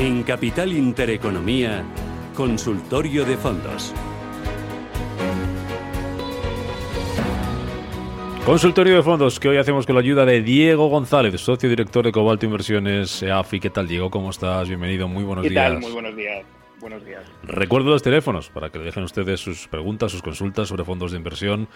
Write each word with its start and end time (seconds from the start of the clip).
En 0.00 0.22
Capital 0.22 0.72
Intereconomía, 0.72 1.84
Consultorio 2.34 3.26
de 3.26 3.36
Fondos. 3.36 3.92
Consultorio 8.46 8.96
de 8.96 9.02
fondos 9.02 9.38
que 9.38 9.50
hoy 9.50 9.58
hacemos 9.58 9.84
con 9.84 9.96
la 9.96 10.00
ayuda 10.00 10.24
de 10.24 10.40
Diego 10.40 10.88
González, 10.88 11.38
socio 11.38 11.68
director 11.68 12.02
de 12.02 12.12
Cobalto 12.12 12.46
Inversiones 12.46 13.22
EAFI. 13.22 13.60
¿Qué 13.60 13.68
tal, 13.68 13.86
Diego? 13.86 14.10
¿Cómo 14.10 14.30
estás? 14.30 14.66
Bienvenido, 14.68 15.06
muy 15.06 15.22
buenos 15.22 15.42
¿Qué 15.42 15.50
días. 15.50 15.70
tal? 15.70 15.80
Muy 15.80 15.92
buenos 15.92 16.16
días. 16.16 16.46
Buenos 16.80 17.04
días. 17.04 17.26
Recuerdo 17.42 17.90
los 17.90 18.02
teléfonos 18.02 18.48
para 18.48 18.70
que 18.70 18.78
le 18.78 18.86
dejen 18.86 19.04
ustedes 19.04 19.40
sus 19.40 19.68
preguntas, 19.68 20.12
sus 20.12 20.22
consultas 20.22 20.68
sobre 20.68 20.84
fondos 20.84 21.12
de 21.12 21.18
inversión 21.18 21.68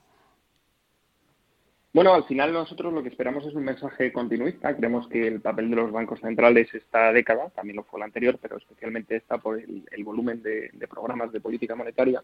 Bueno, 1.95 2.13
al 2.13 2.25
final 2.25 2.51
nosotros 2.51 2.93
lo 2.93 3.01
que 3.01 3.07
esperamos 3.07 3.45
es 3.45 3.53
un 3.53 3.63
mensaje 3.63 4.11
continuista. 4.11 4.75
Creemos 4.75 5.07
que 5.07 5.27
el 5.27 5.39
papel 5.39 5.69
de 5.69 5.77
los 5.77 5.93
bancos 5.93 6.19
centrales 6.19 6.67
esta 6.73 7.13
década, 7.13 7.49
también 7.51 7.77
lo 7.77 7.83
fue 7.83 8.01
la 8.01 8.05
anterior, 8.05 8.38
pero 8.41 8.57
especialmente 8.57 9.15
esta 9.15 9.38
por 9.38 9.57
el, 9.57 10.03
volumen 10.03 10.43
de, 10.43 10.71
programas 10.89 11.31
de 11.31 11.39
política 11.39 11.73
monetaria, 11.73 12.21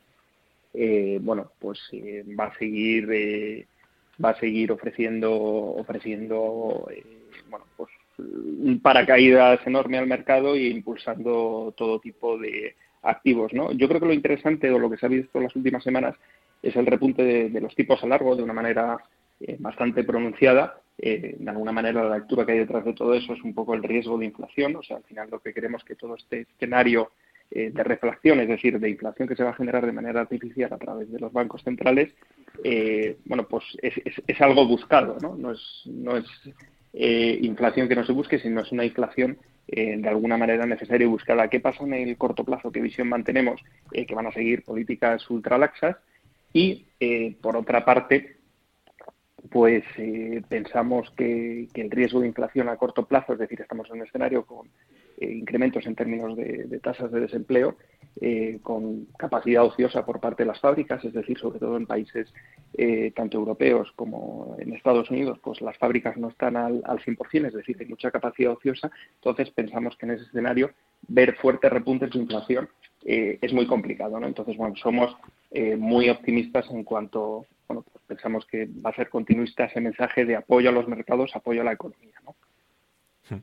eh, 0.74 1.20
bueno, 1.22 1.54
pues 1.58 1.80
eh, 1.94 2.26
va 2.38 2.48
a 2.48 2.58
seguir 2.58 3.08
eh, 3.14 3.66
va 4.22 4.32
a 4.32 4.40
seguir 4.42 4.74
ofreciendo 4.74 5.32
ofreciendo 5.32 6.90
eh, 6.92 7.06
bueno, 7.50 7.66
pues 7.78 7.92
un 8.18 8.82
paracaídas 8.84 9.66
enorme 9.66 10.00
al 10.00 10.06
mercado 10.06 10.56
e 10.56 10.68
impulsando 10.68 11.74
todo 11.78 12.02
tipo 12.02 12.38
de 12.38 12.76
activos, 13.04 13.54
¿no? 13.54 13.72
Yo 13.72 13.88
creo 13.88 14.02
que 14.02 14.08
lo 14.08 14.14
interesante 14.14 14.70
o 14.70 14.78
lo 14.78 14.90
que 14.90 14.98
se 14.98 15.06
ha 15.06 15.10
visto 15.10 15.38
en 15.38 15.46
las 15.46 15.56
últimas 15.56 15.82
semanas 15.82 16.16
es 16.62 16.76
el 16.76 16.86
repunte 16.86 17.24
de 17.50 17.62
los 17.62 17.74
tipos 17.74 18.04
a 18.04 18.08
largo 18.08 18.36
de 18.36 18.44
una 18.44 18.54
manera 18.54 19.00
eh, 19.48 19.58
bastante 19.60 20.04
pronunciada. 20.04 20.82
Eh, 20.98 21.36
de 21.40 21.50
alguna 21.50 21.72
manera 21.72 22.04
la 22.04 22.18
lectura 22.18 22.46
que 22.46 22.52
hay 22.52 22.60
detrás 22.60 22.86
de 22.86 22.94
todo 22.94 23.16
eso 23.16 23.34
es 23.34 23.42
un 23.42 23.56
poco 23.56 23.74
el 23.74 23.82
riesgo 23.82 24.20
de 24.20 24.26
inflación, 24.26 24.76
o 24.76 24.84
sea, 24.84 24.98
al 24.98 25.04
final 25.04 25.30
lo 25.32 25.40
que 25.40 25.52
queremos 25.52 25.84
que 25.84 25.96
todo 25.96 26.16
este 26.16 26.42
escenario 26.42 27.10
eh, 27.50 27.72
de 27.74 27.84
reflación, 27.84 28.40
es 28.40 28.48
decir, 28.48 28.80
de 28.80 28.90
inflación 28.90 29.28
que 29.28 29.36
se 29.36 29.44
va 29.44 29.50
a 29.50 29.56
generar 29.56 29.84
de 29.84 29.94
manera 29.94 30.22
artificial 30.22 30.72
a 30.72 30.78
través 30.78 31.12
de 31.12 31.18
los 31.18 31.34
bancos 31.34 31.64
centrales, 31.64 32.14
bueno, 33.26 33.48
pues 33.48 33.64
es, 33.82 33.94
es, 34.06 34.22
es, 34.28 34.42
algo 34.42 34.68
buscado, 34.68 35.18
¿no? 35.20 35.36
No 35.36 35.54
es, 35.54 35.84
no 35.86 36.18
es 36.18 36.28
inflación 36.94 37.88
que 37.88 37.96
no 37.96 38.06
se 38.06 38.12
busque, 38.12 38.38
sino 38.38 38.62
es 38.62 38.72
una 38.72 38.86
inflación 38.86 39.40
de 39.66 40.08
alguna 40.08 40.38
manera 40.38 40.68
necesaria 40.68 41.06
y 41.06 41.10
buscada. 41.10 41.48
¿Qué 41.48 41.60
pasa 41.60 41.84
en 41.84 41.94
el 41.94 42.18
corto 42.18 42.44
plazo? 42.44 42.72
¿Qué 42.72 42.82
visión 42.82 43.10
mantenemos? 43.10 43.60
Que 43.92 44.14
van 44.14 44.28
a 44.28 44.32
seguir 44.32 44.64
políticas 44.64 45.28
ultralaxas 45.32 45.98
y, 46.54 46.86
por 47.42 47.58
otra 47.58 47.84
parte, 47.84 48.41
pues 49.50 49.84
eh, 49.98 50.42
pensamos 50.48 51.10
que, 51.18 51.68
que, 51.74 51.82
el 51.82 51.92
riesgo 51.92 52.22
de 52.22 52.28
inflación 52.28 52.70
a 52.70 52.78
corto 52.78 53.06
plazo, 53.06 53.34
es 53.34 53.40
decir, 53.40 53.60
estamos 53.62 53.90
en 53.90 54.02
un 54.02 54.08
escenario 54.08 54.46
con 54.46 54.68
eh, 55.22 55.32
incrementos 55.34 55.86
en 55.86 55.94
términos 55.94 56.36
de, 56.36 56.80
tasas 56.82 57.12
de 57.12 57.20
desempleo, 57.20 57.76
eh, 58.20 58.58
con 58.64 59.06
capacidad 59.20 59.64
ociosa 59.64 60.04
por 60.04 60.20
parte 60.20 60.42
de 60.42 60.48
las 60.48 60.60
fábricas, 60.60 61.06
es 61.06 61.14
decir, 61.14 61.38
sobre 61.38 61.60
todo 61.60 61.78
en 61.78 61.86
países 61.86 62.34
eh, 62.74 63.12
tanto 63.16 63.38
europeos 63.38 63.92
como 63.96 64.56
en 64.58 64.74
Estados 64.74 65.12
Unidos, 65.12 65.38
pues 65.44 65.62
las 65.62 65.78
fábricas 65.78 66.18
no 66.18 66.30
están 66.30 66.58
al, 66.58 66.82
al 66.86 67.00
100%, 67.00 67.48
es 67.48 67.54
decir, 67.54 67.78
hay 67.80 67.86
mucha 67.86 68.10
capacidad 68.10 68.54
ociosa, 68.54 68.90
entonces 69.14 69.52
pensamos 69.52 69.96
que 69.96 70.08
en 70.08 70.14
ese 70.14 70.24
escenario 70.24 70.72
ver 71.08 71.36
fuertes 71.36 71.72
repuntes 71.72 72.10
de 72.10 72.20
inflación 72.20 72.68
es 73.04 73.52
muy 73.52 73.66
complicado, 73.66 74.20
¿no? 74.20 74.28
Entonces, 74.28 74.56
bueno, 74.58 74.76
somos 74.76 75.18
muy 75.78 76.08
optimistas 76.08 76.70
en 76.70 76.84
cuanto, 76.84 77.48
pensamos 78.12 78.46
que 78.46 78.68
va 78.86 78.90
a 78.90 78.94
ser 78.94 79.10
continuista 79.10 79.64
ese 79.64 79.80
mensaje 79.80 80.26
de 80.26 80.36
apoyo 80.36 80.70
a 80.70 80.74
los 80.74 80.86
mercados, 80.86 81.32
apoyo 81.34 81.62
a 81.62 81.64
la 81.64 81.72
economía, 81.72 82.16
¿no? 82.26 82.36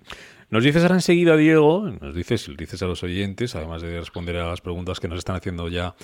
Nos 0.50 0.64
dices 0.64 0.82
ahora 0.82 0.94
enseguida, 0.94 1.36
Diego, 1.36 1.90
nos 2.00 2.14
dices, 2.14 2.50
dices 2.56 2.82
a 2.82 2.86
los 2.86 3.02
oyentes, 3.02 3.54
además 3.54 3.82
de 3.82 4.00
responder 4.00 4.36
a 4.36 4.48
las 4.48 4.62
preguntas 4.62 4.98
que 4.98 5.06
nos 5.06 5.18
están 5.18 5.36
haciendo 5.36 5.68
ya 5.68 5.94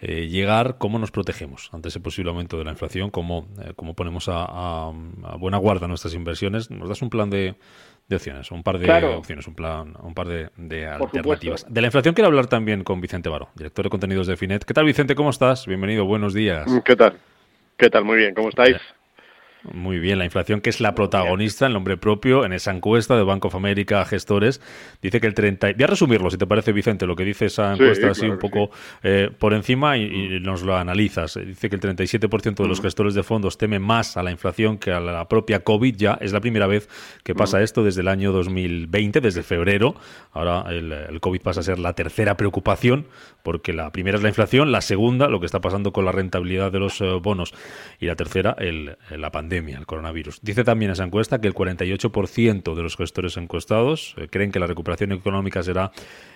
eh, 0.00 0.28
llegar, 0.28 0.78
cómo 0.78 0.98
nos 0.98 1.10
protegemos 1.10 1.68
ante 1.74 1.88
ese 1.88 2.00
posible 2.00 2.30
aumento 2.30 2.56
de 2.56 2.64
la 2.64 2.70
inflación, 2.70 3.10
cómo, 3.10 3.48
eh, 3.60 3.74
cómo 3.76 3.92
ponemos 3.92 4.30
a, 4.30 4.46
a, 4.46 4.88
a, 5.24 5.36
buena 5.36 5.58
guarda 5.58 5.88
nuestras 5.88 6.14
inversiones. 6.14 6.70
Nos 6.70 6.88
das 6.88 7.02
un 7.02 7.10
plan 7.10 7.28
de, 7.28 7.54
de 8.08 8.16
opciones, 8.16 8.50
un 8.50 8.62
par 8.62 8.78
de 8.78 8.86
claro. 8.86 9.18
opciones, 9.18 9.46
un 9.46 9.54
plan, 9.54 9.94
un 10.02 10.14
par 10.14 10.26
de, 10.26 10.48
de 10.56 10.86
alternativas. 10.86 11.66
De 11.68 11.80
la 11.82 11.88
inflación 11.88 12.14
quiero 12.14 12.28
hablar 12.28 12.46
también 12.46 12.84
con 12.84 12.98
Vicente 13.02 13.28
Baro, 13.28 13.50
director 13.56 13.84
de 13.84 13.90
contenidos 13.90 14.26
de 14.26 14.38
Finet. 14.38 14.64
¿Qué 14.64 14.72
tal, 14.72 14.86
Vicente? 14.86 15.14
¿Cómo 15.14 15.28
estás? 15.28 15.66
Bienvenido, 15.66 16.06
buenos 16.06 16.32
días. 16.32 16.66
¿Qué 16.82 16.96
tal? 16.96 17.18
¿Qué 17.76 17.90
tal? 17.90 18.04
Muy 18.04 18.16
bien, 18.16 18.34
¿cómo 18.34 18.48
estáis? 18.48 18.76
Muy 19.72 20.00
bien, 20.00 20.18
la 20.18 20.24
inflación 20.24 20.60
que 20.60 20.70
es 20.70 20.80
la 20.80 20.94
protagonista 20.94 21.66
en 21.66 21.72
nombre 21.72 21.96
propio 21.96 22.44
en 22.44 22.52
esa 22.52 22.72
encuesta 22.72 23.16
de 23.16 23.22
Bank 23.22 23.44
of 23.44 23.54
America 23.54 24.00
a 24.00 24.04
gestores 24.04 24.60
dice 25.00 25.20
que 25.20 25.28
el 25.28 25.34
30 25.34 25.74
voy 25.74 25.84
a 25.84 25.86
resumirlo 25.86 26.30
si 26.30 26.36
te 26.36 26.48
parece 26.48 26.72
Vicente 26.72 27.06
lo 27.06 27.14
que 27.14 27.24
dice 27.24 27.46
esa 27.46 27.74
encuesta 27.74 28.06
sí, 28.06 28.10
así 28.10 28.20
claro 28.22 28.34
un 28.34 28.38
poco 28.40 28.70
sí. 28.74 29.00
eh, 29.04 29.30
por 29.38 29.54
encima 29.54 29.96
y, 29.96 30.02
y, 30.02 30.40
nos 30.40 30.62
lo 30.62 30.76
analizas. 30.76 31.38
Dice 31.46 31.70
que 31.70 31.76
el 31.76 31.80
37% 31.80 32.56
de 32.56 32.68
los 32.68 32.80
gestores 32.80 33.14
de 33.14 33.22
fondos 33.22 33.56
teme 33.56 33.78
más 33.78 34.16
a 34.16 34.24
la 34.24 34.32
inflación 34.32 34.78
que 34.78 34.90
a 34.90 34.98
la 34.98 35.28
propia 35.28 35.60
COVID. 35.60 35.94
Ya 35.96 36.18
es 36.20 36.32
la 36.32 36.40
primera 36.40 36.66
vez 36.66 36.88
que 37.22 37.34
pasa 37.34 37.62
esto 37.62 37.84
desde 37.84 38.00
el 38.00 38.08
año 38.08 38.32
2020 38.32 39.20
desde 39.20 39.44
febrero. 39.44 39.94
Ahora 40.32 40.64
el, 40.70 40.90
el 40.92 41.20
COVID 41.20 41.40
pasa 41.40 41.60
a 41.60 41.62
ser 41.62 41.78
la 41.78 41.92
tercera 41.92 42.36
preocupación 42.36 43.06
porque 43.42 43.72
la 43.72 43.92
primera 43.92 44.16
es 44.16 44.22
la 44.22 44.28
inflación 44.28 44.72
la 44.72 44.80
segunda 44.80 45.28
lo 45.28 45.40
que 45.40 45.46
está 45.46 45.60
pasando 45.60 45.92
con 45.92 46.04
la 46.04 46.12
rentabilidad 46.12 46.70
de 46.72 46.78
los 46.78 47.00
uh, 47.00 47.20
bonos 47.20 47.52
y 47.98 48.06
la 48.06 48.14
tercera 48.14 48.54
el, 48.58 48.96
la 49.10 49.30
pandemia 49.30 49.51
pandemia, 49.52 49.76
el 49.76 49.86
coronavirus. 49.86 50.40
Dice 50.40 50.64
también 50.64 50.92
esa 50.92 51.04
encuesta 51.04 51.40
que 51.40 51.46
el 51.46 51.54
48% 51.54 52.74
de 52.74 52.82
los 52.82 52.96
gestores 52.96 53.36
encuestados 53.36 54.14
eh, 54.16 54.28
creen 54.30 54.50
que 54.50 54.58
la 54.58 54.66
recuperación 54.66 55.12
económica 55.12 55.62
será 55.62 55.92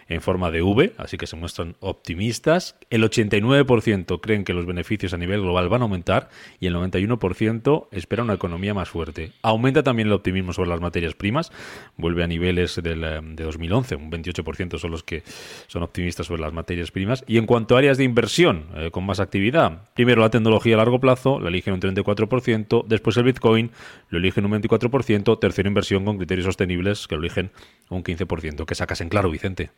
en 0.09 0.21
forma 0.21 0.51
de 0.51 0.63
V, 0.63 0.93
así 0.99 1.17
que 1.17 1.27
se 1.27 1.35
muestran 1.35 1.77
optimistas. 1.81 2.77
El 2.91 3.03
89% 3.03 4.21
creen 4.21 4.45
que 4.45 4.53
los 4.53 4.67
beneficios 4.67 5.15
a 5.15 5.17
nivel 5.17 5.41
global 5.41 5.69
van 5.69 5.81
a 5.83 5.85
aumentar 5.85 6.29
y 6.61 6.67
el 6.67 6.75
91% 6.77 7.89
espera 7.91 8.23
una 8.23 8.35
economía 8.35 8.75
más 8.75 8.89
fuerte. 8.89 9.33
Aumenta 9.43 9.83
también 9.83 10.09
el 10.09 10.15
optimismo 10.15 10.53
sobre 10.53 10.69
las 10.69 10.81
materias 10.81 11.15
primas, 11.15 11.51
vuelve 11.97 12.23
a 12.23 12.27
niveles 12.27 12.81
del, 12.83 13.01
de 13.01 13.45
2011, 13.45 13.97
un 13.97 14.13
28% 14.13 14.79
son 14.79 14.91
los 14.91 15.03
que 15.03 15.23
son 15.67 15.83
optimistas 15.83 16.27
sobre 16.27 16.43
las 16.43 16.53
materias 16.53 16.91
primas. 16.91 17.25
Y 17.27 17.39
en 17.39 17.47
cuanto 17.47 17.75
a 17.75 17.79
áreas 17.79 17.99
de 17.99 18.05
inversión 18.05 18.67
eh, 18.77 18.91
con 18.91 19.05
más 19.05 19.21
actividad, 19.21 19.89
primero 19.95 20.21
la 20.21 20.31
tecnología 20.31 20.75
a 20.75 20.79
largo 20.79 21.01
plazo, 21.01 21.41
la 21.41 21.49
eligen 21.49 21.75
un 21.75 21.81
34%, 21.81 22.85
después 22.87 23.06
el 23.15 23.25
Bitcoin 23.25 23.71
lo 24.09 24.19
eligen 24.19 24.45
un 24.45 24.53
24%, 24.53 25.39
tercera 25.39 25.69
inversión 25.69 26.05
con 26.05 26.17
criterios 26.17 26.47
sostenibles 26.47 27.07
que 27.07 27.15
lo 27.15 27.21
eligen 27.21 27.51
un 27.91 28.03
15%. 28.03 28.65
¿Qué 28.65 28.75
sacas 28.75 29.01
en 29.01 29.09
claro, 29.09 29.31
Vicente? 29.31 29.71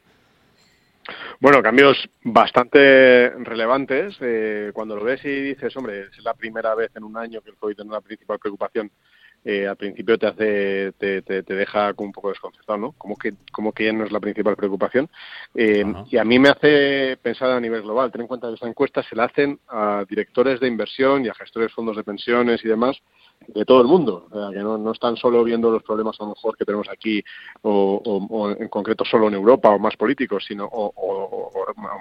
Bueno, 1.40 1.62
cambios 1.62 1.96
bastante 2.22 3.30
relevantes. 3.30 4.16
Eh, 4.20 4.70
cuando 4.74 4.96
lo 4.96 5.04
ves 5.04 5.24
y 5.24 5.40
dices, 5.40 5.76
hombre, 5.76 6.06
es 6.10 6.24
la 6.24 6.34
primera 6.34 6.74
vez 6.74 6.90
en 6.96 7.04
un 7.04 7.16
año 7.16 7.40
que 7.40 7.50
el 7.50 7.56
COVID 7.56 7.78
es 7.78 7.86
la 7.86 8.00
principal 8.00 8.38
preocupación, 8.38 8.90
eh, 9.44 9.66
al 9.66 9.76
principio 9.76 10.18
te 10.18 10.26
hace 10.26 10.92
te, 10.98 11.22
te, 11.22 11.42
deja 11.42 11.92
un 11.96 12.12
poco 12.12 12.30
desconcertado, 12.30 12.78
¿no? 12.78 12.92
Como 12.92 13.16
que, 13.16 13.34
como 13.52 13.72
que 13.72 13.86
ya 13.86 13.92
no 13.92 14.04
es 14.04 14.12
la 14.12 14.20
principal 14.20 14.56
preocupación. 14.56 15.08
Eh, 15.54 15.84
y 16.10 16.16
a 16.16 16.24
mí 16.24 16.38
me 16.38 16.48
hace 16.50 17.16
pensar 17.22 17.50
a 17.50 17.60
nivel 17.60 17.82
global. 17.82 18.10
Ten 18.10 18.22
en 18.22 18.26
cuenta 18.26 18.48
que 18.48 18.54
esta 18.54 18.68
encuesta 18.68 19.02
se 19.02 19.16
la 19.16 19.24
hacen 19.24 19.58
a 19.68 20.04
directores 20.08 20.60
de 20.60 20.68
inversión 20.68 21.24
y 21.24 21.28
a 21.28 21.34
gestores 21.34 21.68
de 21.68 21.74
fondos 21.74 21.96
de 21.96 22.04
pensiones 22.04 22.64
y 22.64 22.68
demás 22.68 23.00
de 23.46 23.64
todo 23.64 23.80
el 23.80 23.86
mundo, 23.86 24.26
o 24.30 24.38
sea, 24.38 24.50
que 24.50 24.62
no, 24.62 24.76
no, 24.76 24.92
están 24.92 25.16
solo 25.16 25.42
viendo 25.42 25.70
los 25.70 25.82
problemas 25.82 26.16
a 26.20 26.24
lo 26.24 26.30
mejor 26.30 26.56
que 26.56 26.64
tenemos 26.64 26.88
aquí 26.90 27.22
o, 27.62 28.02
o, 28.04 28.50
en 28.50 28.68
concreto 28.68 29.04
solo 29.04 29.28
en 29.28 29.34
Europa 29.34 29.70
o 29.70 29.78
más 29.78 29.96
políticos, 29.96 30.44
sino 30.46 30.68
o, 30.70 31.50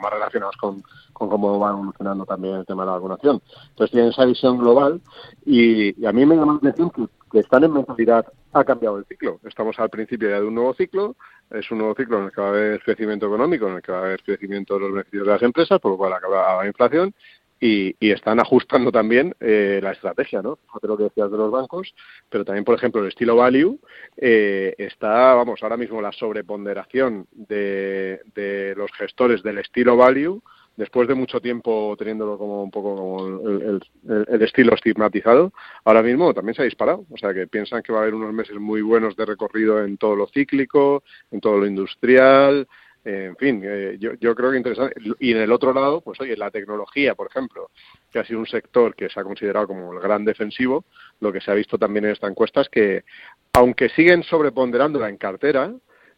más 0.01 0.11
relacionados 0.11 0.57
con, 0.57 0.83
con, 1.13 1.29
cómo 1.29 1.59
va 1.59 1.69
evolucionando 1.69 2.25
también 2.25 2.55
el 2.55 2.65
tema 2.65 2.83
de 2.83 2.87
la 2.87 2.97
vacunación. 2.97 3.41
Entonces 3.69 3.91
tienen 3.91 4.09
esa 4.11 4.25
visión 4.25 4.57
global 4.57 5.01
y, 5.45 6.05
a 6.05 6.11
mí 6.11 6.25
me 6.25 6.35
llama 6.35 6.59
la 6.61 6.69
atención 6.69 6.89
que, 6.89 7.05
que, 7.31 7.39
están 7.39 7.63
en 7.63 7.73
mentalidad 7.73 8.25
ha 8.53 8.63
cambiado 8.63 8.97
el 8.97 9.05
ciclo. 9.05 9.39
Estamos 9.45 9.79
al 9.79 9.89
principio 9.89 10.29
ya 10.29 10.41
de 10.41 10.47
un 10.47 10.55
nuevo 10.55 10.73
ciclo, 10.73 11.15
es 11.49 11.69
un 11.71 11.77
nuevo 11.77 11.95
ciclo 11.95 12.19
en 12.19 12.25
el 12.25 12.31
que 12.31 12.41
va 12.41 12.47
a 12.47 12.51
haber 12.51 12.81
crecimiento 12.81 13.27
económico, 13.27 13.67
en 13.67 13.75
el 13.75 13.81
que 13.81 13.91
va 13.91 13.99
a 13.99 14.05
haber 14.05 14.21
crecimiento 14.23 14.73
de 14.73 14.79
los 14.81 14.91
beneficios 14.91 15.25
de 15.25 15.31
las 15.31 15.41
empresas, 15.41 15.79
por 15.79 15.91
lo 15.91 15.97
cual 15.97 16.13
acaba 16.13 16.61
la 16.61 16.67
inflación 16.67 17.13
y, 17.59 17.95
y, 17.99 18.11
están 18.11 18.39
ajustando 18.39 18.91
también 18.91 19.35
eh, 19.39 19.79
la 19.81 19.91
estrategia, 19.91 20.41
¿no? 20.41 20.57
Fíjate 20.67 20.87
lo 20.87 20.97
que 20.97 21.03
decías 21.03 21.31
de 21.31 21.37
los 21.37 21.51
bancos, 21.51 21.93
pero 22.29 22.45
también, 22.45 22.63
por 22.63 22.75
ejemplo, 22.75 23.01
el 23.01 23.07
estilo 23.07 23.35
value 23.35 23.79
eh, 24.17 24.75
está, 24.77 25.33
vamos, 25.33 25.63
ahora 25.63 25.77
mismo 25.77 26.01
la 26.01 26.11
sobreponderación 26.11 27.27
de, 27.31 28.21
de 28.35 28.75
los 28.75 28.91
gestores 28.93 29.41
del 29.41 29.57
estilo 29.57 29.97
value, 29.97 30.41
después 30.77 31.07
de 31.07 31.15
mucho 31.15 31.41
tiempo 31.41 31.95
teniéndolo 31.97 32.37
como 32.37 32.63
un 32.63 32.71
poco 32.71 32.95
como 32.95 33.49
el, 33.49 33.81
el, 34.05 34.25
el, 34.29 34.41
estilo 34.43 34.75
estigmatizado, 34.75 35.51
ahora 35.83 36.03
mismo 36.03 36.33
también 36.33 36.55
se 36.55 36.61
ha 36.61 36.65
disparado. 36.65 37.05
O 37.09 37.17
sea, 37.17 37.33
que 37.33 37.47
piensan 37.47 37.81
que 37.81 37.91
va 37.91 37.99
a 37.99 38.01
haber 38.03 38.13
unos 38.13 38.31
meses 38.33 38.55
muy 38.57 38.81
buenos 38.81 39.15
de 39.15 39.25
recorrido 39.25 39.83
en 39.83 39.97
todo 39.97 40.15
lo 40.15 40.27
cíclico, 40.27 41.03
en 41.31 41.41
todo 41.41 41.57
lo 41.57 41.65
industrial, 41.65 42.67
en 43.09 43.37
fin, 43.37 43.61
eh, 43.63 43.95
yo, 43.99 44.15
yo 44.15 44.35
creo 44.35 44.51
que 44.51 44.57
interesante. 44.57 44.95
Y 45.19 45.31
en 45.31 45.37
el 45.37 45.51
otro 45.51 45.73
lado, 45.73 46.01
pues 46.01 46.19
oye, 46.19 46.35
la 46.35 46.51
tecnología, 46.51 47.15
por 47.15 47.27
ejemplo, 47.27 47.71
que 48.11 48.19
ha 48.19 48.25
sido 48.25 48.39
un 48.39 48.45
sector 48.45 48.95
que 48.95 49.09
se 49.09 49.19
ha 49.19 49.23
considerado 49.23 49.67
como 49.67 49.93
el 49.93 49.99
gran 49.99 50.25
defensivo, 50.25 50.83
lo 51.21 51.31
que 51.31 51.39
se 51.39 51.49
ha 51.49 51.53
visto 51.53 51.77
también 51.77 52.05
en 52.05 52.11
esta 52.11 52.27
encuesta 52.27 52.61
es 52.61 52.69
que, 52.69 53.05
aunque 53.53 53.87
siguen 53.89 54.23
sobreponderándola 54.23 55.07
en 55.07 55.17
cartera, 55.17 55.73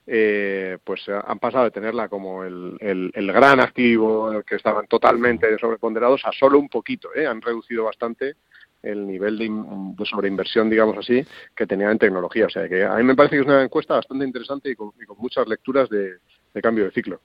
eh, 0.08 0.80
pues 0.84 1.08
han 1.08 1.38
pasado 1.38 1.66
de 1.66 1.72
tenerla 1.72 2.10
como 2.10 2.44
el, 2.44 2.76
el, 2.80 3.12
el 3.14 3.32
gran 3.32 3.60
activo, 3.60 4.42
que 4.42 4.56
estaban 4.56 4.88
totalmente 4.88 5.56
sobreponderados, 5.60 6.26
a 6.26 6.32
solo 6.32 6.58
un 6.58 6.70
poquito, 6.70 7.10
¿eh? 7.14 7.28
han 7.28 7.42
reducido 7.42 7.84
bastante 7.84 8.34
el 8.82 9.06
nivel 9.06 9.38
de, 9.38 9.50
de, 9.96 10.06
sobreinversión, 10.06 10.70
digamos 10.70 10.98
así, 10.98 11.24
que 11.56 11.68
tenían 11.68 11.92
en 11.92 12.00
tecnología. 12.00 12.48
O 12.48 12.50
sea, 12.50 12.68
que 12.68 12.84
a 12.84 12.96
mí 12.96 13.04
me 13.04 13.16
parece 13.16 13.36
que 13.36 13.42
es 13.42 13.48
una 13.48 13.62
encuesta 13.62 13.96
bastante 13.96 14.26
interesante 14.26 14.72
y 14.72 14.76
con, 14.76 14.92
y 15.00 15.06
con 15.06 15.18
muchas 15.20 15.48
lecturas 15.48 15.90
de, 15.90 16.18
de 16.54 16.62
cambio 16.62 16.86
de 16.86 16.92
ciclo. 16.92 17.20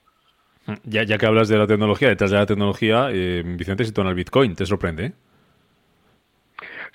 Ya, 0.85 1.03
ya 1.03 1.19
que 1.19 1.26
hablas 1.26 1.49
de 1.49 1.59
la 1.59 1.67
tecnología, 1.67 2.09
detrás 2.09 2.31
de 2.31 2.38
la 2.38 2.47
tecnología, 2.47 3.09
eh, 3.11 3.43
Vicente 3.44 3.85
sitúa 3.85 4.09
el 4.09 4.15
Bitcoin, 4.15 4.55
¿te 4.55 4.65
sorprende? 4.65 5.12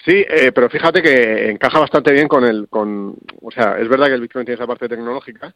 Sí, 0.05 0.25
eh, 0.27 0.51
pero 0.53 0.69
fíjate 0.69 1.01
que 1.01 1.51
encaja 1.51 1.77
bastante 1.79 2.11
bien 2.11 2.27
con 2.27 2.45
el, 2.45 2.67
con, 2.69 3.15
o 3.41 3.51
sea, 3.51 3.77
es 3.77 3.87
verdad 3.87 4.07
que 4.07 4.13
el 4.13 4.21
Bitcoin 4.21 4.45
tiene 4.45 4.55
esa 4.55 4.65
parte 4.65 4.87
tecnológica, 4.87 5.53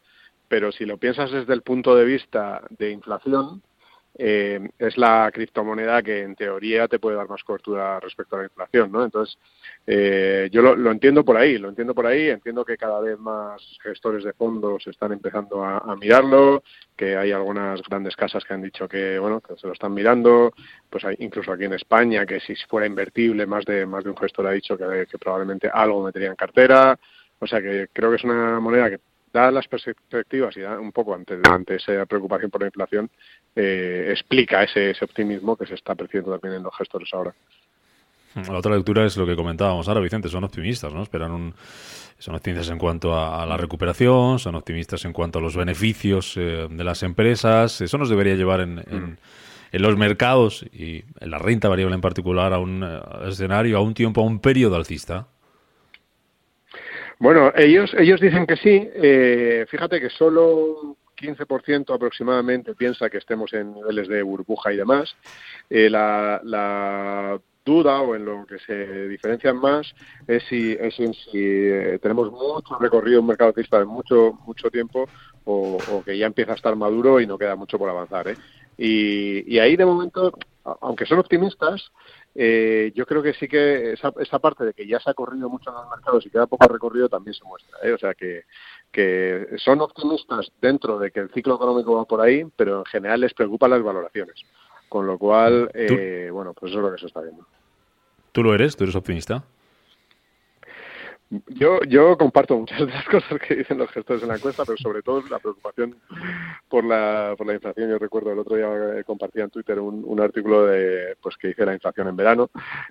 pero 0.48 0.70
si 0.70 0.84
lo 0.84 0.98
piensas 0.98 1.32
desde 1.32 1.54
el 1.54 1.62
punto 1.62 1.96
de 1.96 2.04
vista 2.04 2.62
de 2.70 2.90
inflación, 2.90 3.62
eh, 4.16 4.68
es 4.78 4.96
la 4.96 5.28
criptomoneda 5.32 6.02
que 6.02 6.22
en 6.22 6.36
teoría 6.36 6.86
te 6.86 7.00
puede 7.00 7.16
dar 7.16 7.28
más 7.28 7.42
cobertura 7.42 7.98
respecto 7.98 8.36
a 8.36 8.40
la 8.40 8.44
inflación, 8.44 8.92
¿no? 8.92 9.04
Entonces, 9.04 9.36
eh, 9.86 10.48
yo 10.52 10.62
lo, 10.62 10.76
lo, 10.76 10.92
entiendo 10.92 11.24
por 11.24 11.36
ahí, 11.36 11.58
lo 11.58 11.68
entiendo 11.68 11.94
por 11.94 12.06
ahí, 12.06 12.28
entiendo 12.28 12.64
que 12.64 12.76
cada 12.76 13.00
vez 13.00 13.18
más 13.18 13.60
gestores 13.82 14.22
de 14.22 14.32
fondos 14.32 14.86
están 14.86 15.12
empezando 15.12 15.64
a, 15.64 15.96
mirarlo, 15.96 16.62
que 16.96 17.16
hay 17.16 17.32
algunas 17.32 17.82
grandes 17.82 18.14
casas 18.14 18.44
que 18.44 18.54
han 18.54 18.62
dicho 18.62 18.88
que, 18.88 19.18
bueno, 19.18 19.40
que 19.40 19.56
se 19.56 19.66
lo 19.66 19.72
están 19.72 19.92
mirando, 19.92 20.52
pues 20.88 21.04
hay, 21.04 21.16
incluso 21.18 21.52
aquí 21.52 21.64
en 21.64 21.74
España, 21.74 22.24
que 22.24 22.38
si 22.38 22.54
fuera 22.68 22.86
invertible, 22.86 23.46
más 23.46 23.64
de, 23.64 23.84
más 23.84 24.04
de 24.04 24.10
un 24.10 24.16
gestor 24.16 24.46
ha 24.46 24.52
dicho 24.52 24.78
que, 24.78 25.06
que 25.10 25.18
probablemente 25.18 25.68
algo 25.72 26.04
metería 26.04 26.28
en 26.28 26.36
cartera, 26.36 26.98
o 27.40 27.46
sea 27.46 27.60
que 27.60 27.88
creo 27.92 28.10
que 28.10 28.16
es 28.16 28.24
una 28.24 28.60
moneda 28.60 28.90
que 28.90 29.00
dadas 29.34 29.52
las 29.52 29.68
perspectivas 29.68 30.56
y 30.56 30.62
un 30.62 30.92
poco 30.92 31.14
ante, 31.14 31.38
ante 31.42 31.76
esa 31.76 32.06
preocupación 32.06 32.50
por 32.50 32.62
la 32.62 32.68
inflación, 32.68 33.10
eh, 33.54 34.06
explica 34.10 34.62
ese, 34.62 34.92
ese 34.92 35.04
optimismo 35.04 35.56
que 35.56 35.66
se 35.66 35.74
está 35.74 35.94
percibiendo 35.94 36.32
también 36.32 36.54
en 36.54 36.62
los 36.62 36.74
gestores 36.76 37.12
ahora. 37.12 37.34
La 38.34 38.58
otra 38.58 38.74
lectura 38.74 39.04
es 39.04 39.16
lo 39.16 39.26
que 39.26 39.36
comentábamos 39.36 39.86
ahora, 39.86 40.00
Vicente, 40.00 40.28
son 40.28 40.42
optimistas, 40.42 40.92
¿no? 40.92 41.02
Esperan 41.02 41.30
un, 41.30 41.54
son 42.18 42.34
optimistas 42.34 42.70
en 42.70 42.78
cuanto 42.78 43.14
a, 43.14 43.44
la 43.46 43.56
recuperación, 43.56 44.38
son 44.38 44.54
optimistas 44.54 45.04
en 45.04 45.12
cuanto 45.12 45.38
a 45.38 45.42
los 45.42 45.56
beneficios 45.56 46.36
eh, 46.36 46.66
de 46.68 46.84
las 46.84 47.02
empresas. 47.02 47.80
Eso 47.80 47.98
nos 47.98 48.08
debería 48.08 48.34
llevar 48.34 48.60
en, 48.60 48.78
en, 48.78 49.82
los 49.82 49.96
mercados 49.96 50.64
y 50.72 51.04
en 51.20 51.30
la 51.30 51.38
renta 51.38 51.68
variable 51.68 51.94
en 51.94 52.00
particular 52.00 52.52
a 52.52 52.58
un 52.58 52.82
uh, 52.82 53.28
escenario, 53.28 53.78
a 53.78 53.80
un 53.80 53.94
tiempo, 53.94 54.20
a 54.20 54.24
un 54.24 54.38
periodo 54.38 54.76
alcista. 54.76 55.26
Bueno, 57.18 57.52
ellos, 57.56 57.94
ellos 57.98 58.20
dicen 58.20 58.46
que 58.46 58.56
sí. 58.56 58.88
Eh, 58.94 59.66
fíjate 59.68 60.00
que 60.00 60.10
solo 60.10 60.96
15% 61.16 61.94
aproximadamente 61.94 62.74
piensa 62.74 63.08
que 63.10 63.18
estemos 63.18 63.52
en 63.52 63.74
niveles 63.74 64.08
de 64.08 64.22
burbuja 64.22 64.72
y 64.72 64.76
demás. 64.76 65.14
Eh, 65.70 65.88
la, 65.90 67.40
duda 67.64 68.02
o 68.02 68.14
en 68.14 68.26
lo 68.26 68.44
que 68.44 68.58
se 68.58 69.08
diferencian 69.08 69.56
más 69.56 69.94
es 70.26 70.42
si, 70.50 70.72
es 70.72 71.00
en 71.00 71.14
si 71.14 71.30
eh, 71.42 71.98
tenemos 72.02 72.30
mucho 72.30 72.76
recorrido 72.78 73.20
en 73.20 73.26
mercado 73.26 73.54
alcista 73.56 73.80
en 73.80 73.88
mucho, 73.88 74.38
mucho 74.44 74.70
tiempo 74.70 75.08
o, 75.44 75.78
o, 75.90 76.04
que 76.04 76.18
ya 76.18 76.26
empieza 76.26 76.52
a 76.52 76.56
estar 76.56 76.76
maduro 76.76 77.20
y 77.20 77.26
no 77.26 77.38
queda 77.38 77.56
mucho 77.56 77.78
por 77.78 77.88
avanzar. 77.88 78.28
¿eh? 78.28 78.36
Y, 78.76 79.50
y 79.50 79.58
ahí 79.60 79.76
de 79.76 79.86
momento, 79.86 80.34
aunque 80.82 81.06
son 81.06 81.20
optimistas, 81.20 81.90
eh, 82.34 82.92
yo 82.94 83.06
creo 83.06 83.22
que 83.22 83.32
sí 83.34 83.46
que 83.46 83.92
esa, 83.92 84.12
esa, 84.18 84.40
parte 84.40 84.64
de 84.64 84.74
que 84.74 84.86
ya 84.86 84.98
se 84.98 85.08
ha 85.08 85.14
corrido 85.14 85.48
mucho 85.48 85.70
en 85.70 85.76
los 85.76 85.88
mercados 85.88 86.26
y 86.26 86.30
queda 86.30 86.46
poco 86.46 86.66
recorrido 86.66 87.08
también 87.08 87.34
se 87.34 87.44
muestra. 87.44 87.78
¿eh? 87.82 87.92
O 87.92 87.98
sea 87.98 88.14
que, 88.14 88.42
que 88.90 89.46
son 89.58 89.80
optimistas 89.80 90.50
dentro 90.60 90.98
de 90.98 91.12
que 91.12 91.20
el 91.20 91.30
ciclo 91.30 91.54
económico 91.54 91.94
va 91.94 92.04
por 92.04 92.20
ahí, 92.20 92.44
pero 92.56 92.80
en 92.80 92.84
general 92.86 93.20
les 93.20 93.34
preocupan 93.34 93.70
las 93.70 93.82
valoraciones. 93.82 94.42
Con 94.88 95.06
lo 95.06 95.16
cual, 95.16 95.70
eh, 95.74 96.28
bueno, 96.32 96.52
pues 96.54 96.70
eso 96.70 96.80
es 96.80 96.84
lo 96.84 96.92
que 96.92 97.00
se 97.00 97.06
está 97.06 97.20
viendo. 97.20 97.46
¿Tú 98.32 98.42
lo 98.42 98.54
eres? 98.54 98.76
¿Tú 98.76 98.84
eres 98.84 98.96
optimista? 98.96 99.44
Yo, 101.48 101.80
yo 101.88 102.16
comparto 102.18 102.56
muchas 102.56 102.80
de 102.80 102.86
las 102.86 103.04
cosas 103.06 103.40
que 103.40 103.56
dicen 103.56 103.78
los 103.78 103.90
gestores 103.90 104.22
en 104.22 104.28
la 104.28 104.36
encuesta, 104.36 104.64
pero 104.64 104.76
sobre 104.78 105.02
todo 105.02 105.22
la 105.28 105.38
preocupación 105.38 105.96
por 106.74 106.84
la, 106.84 107.36
por 107.38 107.46
la 107.46 107.54
inflación. 107.54 107.88
Yo 107.88 108.00
recuerdo 108.00 108.32
el 108.32 108.38
otro 108.40 108.56
día 108.56 109.04
compartía 109.04 109.44
en 109.44 109.50
Twitter 109.50 109.78
un, 109.78 110.02
un 110.04 110.18
artículo 110.18 110.66
de 110.66 111.16
pues 111.22 111.36
que 111.36 111.46
dice 111.46 111.64
la 111.64 111.72
inflación 111.72 112.08
en 112.08 112.16
verano 112.16 112.50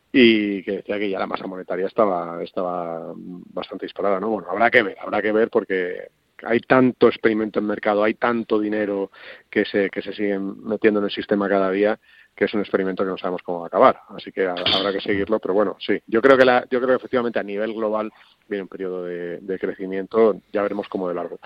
y 0.09 0.63
que 0.63 0.77
decía 0.77 0.97
que 0.97 1.09
ya 1.09 1.19
la 1.19 1.27
masa 1.27 1.47
monetaria 1.47 1.87
estaba, 1.87 2.41
estaba 2.41 3.11
bastante 3.13 3.85
disparada. 3.85 4.21
¿no? 4.21 4.29
Bueno, 4.29 4.47
habrá 4.49 4.71
que 4.71 4.83
ver, 4.83 4.95
habrá 5.01 5.21
que 5.21 5.33
ver 5.33 5.49
porque 5.49 6.07
hay 6.43 6.61
tanto 6.61 7.09
experimento 7.09 7.59
en 7.59 7.65
mercado, 7.65 8.05
hay 8.05 8.13
tanto 8.13 8.57
dinero 8.57 9.11
que 9.49 9.65
se, 9.65 9.89
que 9.89 10.01
se 10.01 10.13
siguen 10.13 10.63
metiendo 10.63 11.01
en 11.01 11.07
el 11.07 11.11
sistema 11.11 11.49
cada 11.49 11.69
día 11.69 11.99
que 12.33 12.45
es 12.45 12.53
un 12.53 12.61
experimento 12.61 13.03
que 13.03 13.09
no 13.09 13.17
sabemos 13.17 13.43
cómo 13.43 13.59
va 13.59 13.65
a 13.65 13.67
acabar. 13.67 13.99
Así 14.15 14.31
que 14.31 14.47
habrá 14.47 14.93
que 14.93 15.01
seguirlo, 15.01 15.39
pero 15.39 15.53
bueno, 15.53 15.75
sí. 15.79 16.01
Yo 16.07 16.21
creo 16.21 16.37
que 16.37 16.45
la, 16.45 16.65
yo 16.71 16.79
creo 16.79 16.87
que 16.87 16.95
efectivamente 16.95 17.37
a 17.37 17.43
nivel 17.43 17.73
global 17.73 18.11
viene 18.47 18.63
un 18.63 18.69
periodo 18.69 19.03
de, 19.03 19.39
de 19.39 19.59
crecimiento, 19.59 20.37
ya 20.53 20.63
veremos 20.63 20.87
cómo 20.87 21.09
de 21.09 21.15
largo. 21.15 21.37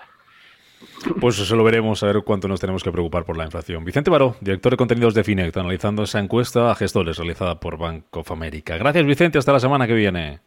Pues 1.19 1.39
eso 1.39 1.55
lo 1.55 1.63
veremos, 1.63 2.03
a 2.03 2.07
ver 2.07 2.21
cuánto 2.23 2.47
nos 2.47 2.59
tenemos 2.59 2.83
que 2.83 2.91
preocupar 2.91 3.23
por 3.23 3.37
la 3.37 3.45
inflación. 3.45 3.83
Vicente 3.83 4.09
Baró, 4.09 4.35
director 4.41 4.71
de 4.71 4.77
contenidos 4.77 5.13
de 5.13 5.23
Finect, 5.23 5.57
analizando 5.57 6.03
esa 6.03 6.19
encuesta 6.19 6.71
a 6.71 6.75
gestores 6.75 7.17
realizada 7.17 7.59
por 7.59 7.77
Bank 7.77 8.05
of 8.15 8.31
America. 8.31 8.77
Gracias, 8.77 9.05
Vicente. 9.05 9.37
Hasta 9.37 9.53
la 9.53 9.59
semana 9.59 9.87
que 9.87 9.93
viene. 9.93 10.39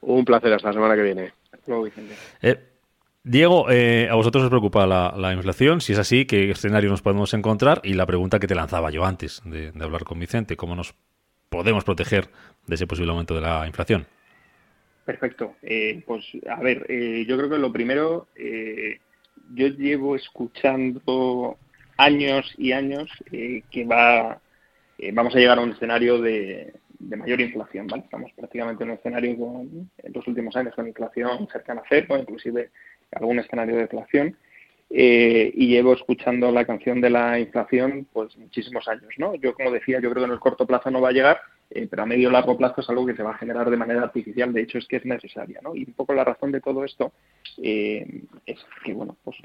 Un 0.00 0.24
placer, 0.24 0.52
hasta 0.52 0.68
la 0.68 0.74
semana 0.74 0.94
que 0.94 1.02
viene. 1.02 1.32
Hasta 1.52 1.64
luego, 1.68 1.84
Vicente. 1.84 2.14
Eh, 2.42 2.58
Diego, 3.22 3.70
eh, 3.70 4.08
¿a 4.10 4.14
vosotros 4.14 4.44
os 4.44 4.50
preocupa 4.50 4.86
la, 4.86 5.14
la, 5.16 5.32
inflación? 5.32 5.80
Si 5.80 5.92
es 5.92 5.98
así, 5.98 6.24
¿qué 6.24 6.50
escenario 6.50 6.88
nos 6.90 7.02
podemos 7.02 7.34
encontrar? 7.34 7.80
Y 7.84 7.94
la 7.94 8.06
pregunta 8.06 8.38
que 8.38 8.46
te 8.46 8.54
lanzaba 8.54 8.90
yo 8.90 9.04
antes 9.04 9.42
de, 9.44 9.72
de 9.72 9.84
hablar 9.84 10.04
con 10.04 10.18
Vicente, 10.18 10.56
¿cómo 10.56 10.74
nos 10.74 10.94
podemos 11.50 11.84
proteger 11.84 12.28
de 12.66 12.74
ese 12.76 12.86
posible 12.86 13.10
aumento 13.10 13.34
de 13.34 13.42
la 13.42 13.66
inflación? 13.66 14.06
Perfecto. 15.04 15.56
Eh, 15.62 16.02
pues 16.06 16.24
a 16.48 16.60
ver, 16.62 16.86
eh, 16.88 17.24
yo 17.26 17.36
creo 17.36 17.50
que 17.50 17.58
lo 17.58 17.72
primero, 17.72 18.28
eh, 18.36 19.00
yo 19.54 19.68
llevo 19.68 20.16
escuchando 20.16 21.58
años 21.96 22.52
y 22.56 22.72
años 22.72 23.10
eh, 23.30 23.62
que 23.70 23.84
va, 23.84 24.40
vamos 25.12 25.34
a 25.34 25.38
llegar 25.38 25.58
a 25.58 25.62
un 25.62 25.72
escenario 25.72 26.20
de, 26.20 26.72
de, 26.98 27.16
mayor 27.16 27.40
inflación, 27.40 27.86
¿vale? 27.86 28.04
Estamos 28.04 28.32
prácticamente 28.32 28.84
en 28.84 28.90
un 28.90 28.96
escenario 28.96 29.36
con, 29.36 29.90
en 29.98 30.12
los 30.12 30.26
últimos 30.26 30.56
años 30.56 30.74
con 30.74 30.88
inflación 30.88 31.48
cercana 31.52 31.82
a 31.82 31.84
cero, 31.88 32.16
inclusive 32.18 32.70
algún 33.12 33.38
escenario 33.38 33.74
de 33.76 33.82
deflación. 33.82 34.36
eh, 34.90 35.52
y 35.54 35.68
llevo 35.68 35.94
escuchando 35.94 36.50
la 36.50 36.64
canción 36.64 37.00
de 37.00 37.10
la 37.10 37.38
inflación 37.38 38.08
pues 38.12 38.36
muchísimos 38.36 38.88
años, 38.88 39.08
¿no? 39.18 39.34
Yo, 39.36 39.54
como 39.54 39.70
decía, 39.70 40.00
yo 40.00 40.10
creo 40.10 40.22
que 40.22 40.28
en 40.28 40.32
el 40.32 40.40
corto 40.40 40.66
plazo 40.66 40.90
no 40.90 41.00
va 41.00 41.10
a 41.10 41.12
llegar, 41.12 41.40
eh, 41.70 41.86
pero 41.88 42.02
a 42.02 42.06
medio 42.06 42.30
largo 42.30 42.56
plazo 42.56 42.80
es 42.80 42.90
algo 42.90 43.06
que 43.06 43.14
se 43.14 43.22
va 43.22 43.30
a 43.30 43.38
generar 43.38 43.70
de 43.70 43.76
manera 43.76 44.02
artificial, 44.02 44.52
de 44.52 44.62
hecho 44.62 44.78
es 44.78 44.86
que 44.86 44.96
es 44.96 45.04
necesaria, 45.04 45.60
¿no? 45.62 45.74
Y 45.74 45.84
un 45.84 45.94
poco 45.94 46.14
la 46.14 46.24
razón 46.24 46.50
de 46.50 46.60
todo 46.60 46.84
esto 46.84 47.12
eh, 47.62 48.22
es 48.44 48.58
que, 48.84 48.92
bueno, 48.92 49.16
pues 49.22 49.36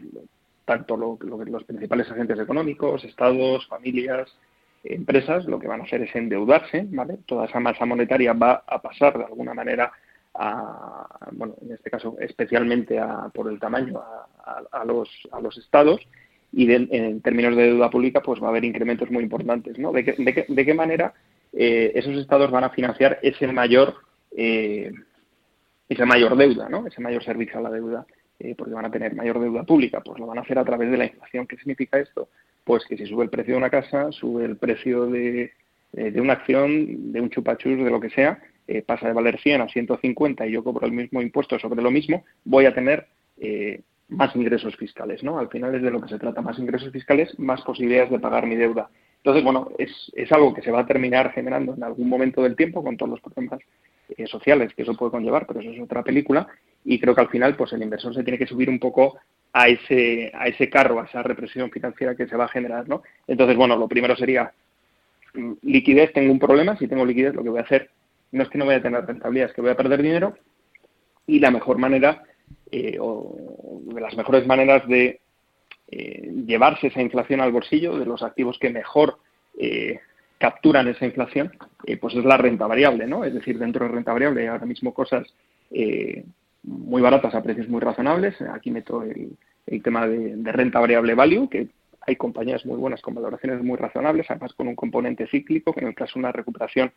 tanto 0.65 0.98
lo, 0.98 1.20
los 1.22 1.63
principales 1.63 2.10
agentes 2.10 2.39
económicos, 2.39 3.03
estados, 3.03 3.67
familias, 3.67 4.36
empresas, 4.84 5.46
lo 5.46 5.60
que 5.60 5.67
van 5.67 5.82
a 5.82 5.84
hacer 5.84 6.01
es 6.01 6.15
endeudarse, 6.15 6.88
¿vale? 6.89 7.17
Toda 7.25 7.46
esa 7.46 7.60
masa 7.60 7.86
monetaria 7.86 8.34
va 8.34 8.63
a 8.65 8.82
pasar 8.82 9.17
de 9.17 9.25
alguna 9.25 9.53
manera 9.53 9.91
a, 10.34 11.08
bueno, 11.32 11.55
en 11.62 11.72
este 11.74 11.89
caso 11.89 12.17
especialmente 12.20 13.00
a, 13.00 13.29
por 13.34 13.50
el 13.50 13.60
tamaño 13.60 14.01
a, 14.72 14.86
los, 14.86 15.10
a 15.32 15.39
los 15.39 15.58
estados 15.58 16.01
y 16.51 16.72
en 16.72 17.22
términos 17.22 17.55
de 17.55 17.63
deuda 17.63 17.89
pública 17.89 18.22
pues 18.22 18.41
va 18.41 18.48
a 18.48 18.50
haber 18.50 18.63
incrementos 18.63 19.10
muy 19.12 19.24
importantes, 19.24 19.77
¿no? 19.77 19.91
¿De 19.91 20.03
qué, 20.03 20.46
de 20.48 20.65
qué, 20.65 20.74
manera 20.74 21.13
eh, 21.55 21.91
esos 21.95 22.15
estados 22.17 22.51
van 22.51 22.63
a 22.63 22.69
financiar 22.69 23.19
ese 23.21 23.47
mayor 23.47 23.95
eh, 24.35 24.91
esa 25.88 26.05
mayor 26.05 26.35
deuda, 26.35 26.67
¿no? 26.67 26.88
Ese 26.88 27.01
mayor 27.01 27.24
servicio 27.24 27.59
a 27.59 27.62
la 27.62 27.69
deuda, 27.69 28.05
eh, 28.39 28.55
porque 28.57 28.74
van 28.74 28.85
a 28.85 28.91
tener 28.91 29.15
mayor 29.15 29.39
deuda 29.39 29.63
pública, 29.63 30.01
pues 30.01 30.19
lo 30.19 30.25
van 30.25 30.39
a 30.39 30.41
hacer 30.41 30.57
a 30.57 30.65
través 30.65 30.89
de 30.89 30.97
la 30.97 31.05
inflación. 31.05 31.47
¿Qué 31.47 31.57
significa 31.57 32.00
esto? 32.00 32.29
Pues 32.63 32.85
que 32.85 32.97
si 32.97 33.05
sube 33.05 33.24
el 33.24 33.29
precio 33.29 33.53
de 33.53 33.59
una 33.59 33.69
casa, 33.69 34.12
sube 34.12 34.45
el 34.45 34.57
precio 34.57 35.05
de, 35.05 35.51
de 35.91 36.21
una 36.21 36.33
acción, 36.33 37.12
de 37.12 37.21
un 37.21 37.29
chupachus, 37.29 37.77
de 37.77 37.91
lo 37.91 38.00
que 38.00 38.09
sea, 38.09 38.39
eh, 38.67 38.81
pasa 38.81 39.07
de 39.07 39.13
valer 39.13 39.39
100 39.39 39.62
a 39.62 39.67
150 39.67 40.47
y 40.47 40.51
yo 40.51 40.63
cobro 40.63 40.88
el 40.88 40.91
mismo 40.91 41.21
impuesto 41.21 41.59
sobre 41.59 41.83
lo 41.83 41.91
mismo, 41.91 42.25
voy 42.45 42.65
a 42.65 42.74
tener 42.74 43.05
eh, 43.38 43.81
más 44.09 44.35
ingresos 44.35 44.75
fiscales, 44.75 45.24
¿no? 45.24 45.38
Al 45.38 45.50
final 45.50 45.75
es 45.75 45.83
de 45.83 45.91
lo 45.91 46.01
que 46.01 46.09
se 46.09 46.17
trata, 46.17 46.41
más 46.41 46.57
ingresos 46.57 46.91
fiscales, 46.91 47.38
más 47.38 47.62
posibilidades 47.62 48.09
de 48.09 48.19
pagar 48.19 48.47
mi 48.47 48.55
deuda. 48.55 48.89
Entonces, 49.25 49.44
bueno, 49.44 49.70
es, 49.79 49.89
es 50.13 50.32
algo 50.32 50.53
que 50.53 50.62
se 50.62 50.70
va 50.70 50.82
a 50.82 50.86
terminar 50.86 51.32
generando 51.32 51.74
en 51.74 51.84
algún 51.84 52.08
momento 52.08 52.44
del 52.44 52.55
tiempo 52.55 52.84
con 52.84 52.96
todos 52.96 53.10
los 53.10 53.22
problemas 53.22 53.60
eh, 54.15 54.27
sociales 54.27 54.72
que 54.75 54.84
eso 54.84 54.96
puede 54.96 55.13
conllevar, 55.13 55.48
pero 55.48 55.62
eso 55.62 55.72
es 55.72 55.82
otra 55.82 56.03
película. 56.03 56.48
Y 56.84 57.00
creo 57.00 57.15
que 57.15 57.22
al 57.22 57.29
final 57.29 57.55
pues 57.55 57.74
el 57.74 57.82
inversor 57.82 58.13
se 58.13 58.22
tiene 58.22 58.38
que 58.38 58.46
subir 58.46 58.70
un 58.70 58.77
poco 58.77 59.17
a 59.51 59.67
ese 59.67 60.32
a 60.32 60.48
ese 60.48 60.70
carro, 60.70 61.01
a 61.01 61.05
esa 61.05 61.24
represión 61.24 61.72
financiera 61.72 62.13
que 62.13 62.27
se 62.27 62.38
va 62.38 62.46
a 62.46 62.50
generar, 62.50 62.88
¿no? 62.88 63.01
Entonces, 63.25 63.58
bueno, 63.58 63.75
lo 63.75 63.88
primero 63.88 64.15
sería 64.15 64.53
mm, 65.34 65.53
liquidez, 65.63 66.13
tengo 66.13 66.32
un 66.32 66.38
problema, 66.38 66.77
si 66.77 66.88
tengo 66.88 67.03
liquidez 67.03 67.34
lo 67.34 67.41
que 67.41 67.50
voy 67.50 67.60
a 67.60 67.63
hacer 67.63 67.89
no 68.32 68.44
es 68.44 68.50
que 68.50 68.60
no 68.60 68.65
voy 68.65 68.75
a 68.75 68.82
tener 68.84 69.03
rentabilidad, 69.08 69.50
es 69.50 69.55
que 69.55 69.62
voy 69.62 69.72
a 69.72 69.77
perder 69.77 70.03
dinero. 70.03 70.38
Y 71.25 71.39
la 71.39 71.50
mejor 71.50 71.79
manera 71.79 72.22
eh, 72.72 72.98
o 73.00 73.82
de 73.86 74.01
las 74.01 74.15
mejores 74.15 74.46
maneras 74.46 74.88
de 74.88 75.20
eh, 75.97 76.31
llevarse 76.45 76.87
esa 76.87 77.01
inflación 77.01 77.41
al 77.41 77.51
bolsillo, 77.51 77.97
de 77.97 78.05
los 78.05 78.23
activos 78.23 78.57
que 78.59 78.69
mejor 78.69 79.17
eh, 79.57 79.99
capturan 80.37 80.87
esa 80.87 81.05
inflación, 81.05 81.51
pues 82.01 82.15
es 82.15 82.25
la 82.25 82.37
renta 82.37 82.67
variable, 82.67 83.07
¿no? 83.07 83.23
Es 83.23 83.33
decir, 83.33 83.57
dentro 83.57 83.85
de 83.85 83.93
renta 83.93 84.11
variable 84.11 84.41
hay 84.41 84.47
ahora 84.47 84.65
mismo 84.65 84.93
cosas 84.93 85.25
muy 86.65 87.01
baratas 87.01 87.33
a 87.35 87.43
precios 87.43 87.69
muy 87.69 87.79
razonables. 87.79 88.35
Aquí 88.41 88.71
meto 88.71 89.03
el, 89.03 89.37
tema 89.83 90.07
de, 90.07 90.51
renta 90.51 90.79
variable 90.79 91.13
value, 91.13 91.49
que 91.49 91.67
hay 92.01 92.15
compañías 92.15 92.65
muy 92.65 92.77
buenas 92.77 93.01
con 93.01 93.15
valoraciones 93.15 93.63
muy 93.63 93.77
razonables, 93.77 94.29
además 94.29 94.53
con 94.53 94.67
un 94.67 94.75
componente 94.75 95.27
cíclico, 95.27 95.73
que 95.73 95.81
en 95.81 95.87
el 95.87 95.95
caso 95.95 96.13
de 96.15 96.19
una 96.19 96.31
recuperación 96.31 96.91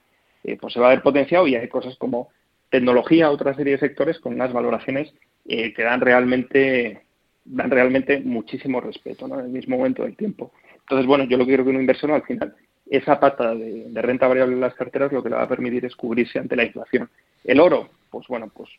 eh, 0.45 0.57
pues 0.61 0.73
se 0.73 0.81
va 0.81 0.89
a 0.89 0.91
ver 0.91 1.03
potenciado 1.03 1.47
y 1.47 1.55
hay 1.55 1.69
cosas 1.69 1.97
como 1.97 2.29
tecnología, 2.71 3.31
otra 3.31 3.55
serie 3.55 3.75
de 3.75 3.81
sectores 3.81 4.19
con 4.21 4.35
unas 4.35 4.53
valoraciones 4.53 5.13
eh, 5.47 5.73
que 5.73 5.83
dan 5.83 6.01
realmente 6.01 7.03
dan 7.51 7.71
realmente 7.71 8.21
muchísimo 8.21 8.81
respeto 8.81 9.27
en 9.27 9.41
el 9.41 9.49
mismo 9.49 9.77
momento 9.77 10.03
del 10.03 10.17
tiempo. 10.17 10.53
Entonces, 10.81 11.07
bueno, 11.07 11.25
yo 11.25 11.37
lo 11.37 11.45
que 11.45 11.51
quiero 11.51 11.65
que 11.65 11.71
un 11.71 11.81
inversor 11.81 12.11
al 12.13 12.23
final, 12.23 12.55
esa 12.91 13.21
pata 13.21 13.55
de, 13.55 13.91
renta 13.95 14.29
variable 14.29 14.55
en 14.55 14.61
las 14.61 14.75
carteras 14.75 15.13
lo 15.13 15.23
que 15.23 15.29
le 15.29 15.37
va 15.37 15.43
a 15.43 15.49
permitir 15.49 15.85
es 15.85 15.97
cubrirse 15.97 16.39
ante 16.39 16.57
la 16.57 16.65
inflación. 16.65 17.09
El 17.45 17.61
oro, 17.61 17.89
pues 18.11 18.27
bueno, 18.29 18.51
pues 18.55 18.71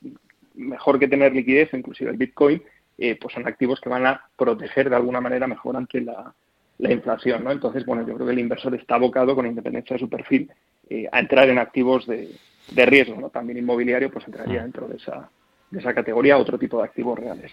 mejor 0.56 1.00
que 1.00 1.08
tener 1.08 1.34
liquidez, 1.34 1.74
inclusive 1.74 2.12
el 2.12 2.18
Bitcoin, 2.18 2.62
eh, 2.98 3.18
pues 3.20 3.34
son 3.34 3.48
activos 3.48 3.80
que 3.80 3.90
van 3.90 4.06
a 4.06 4.22
proteger 4.38 4.90
de 4.90 4.96
alguna 4.96 5.22
manera 5.22 5.48
mejor 5.48 5.78
ante 5.78 6.02
la, 6.02 6.34
la 6.80 6.92
inflación, 6.92 7.44
¿no? 7.44 7.52
Entonces, 7.52 7.86
bueno, 7.86 8.06
yo 8.06 8.16
creo 8.16 8.26
que 8.26 8.34
el 8.34 8.40
inversor 8.40 8.74
está 8.76 8.96
abocado, 8.96 9.36
con 9.36 9.46
independencia 9.46 9.96
de 9.96 10.00
su 10.00 10.10
perfil, 10.10 10.52
eh, 10.90 11.08
a 11.12 11.20
entrar 11.20 11.48
en 11.50 11.60
activos 11.60 12.08
de, 12.08 12.30
de, 12.72 12.86
riesgo, 12.86 13.20
¿no? 13.20 13.30
También 13.30 13.60
inmobiliario, 13.60 14.12
pues 14.12 14.26
entraría 14.26 14.64
dentro 14.64 14.88
de 14.88 14.98
esa, 14.98 15.30
de 15.70 15.80
esa 15.80 15.94
categoría, 15.94 16.38
otro 16.38 16.58
tipo 16.58 16.80
de 16.80 16.86
activos 16.86 17.20
reales. 17.20 17.52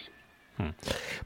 Mm. 0.59 0.71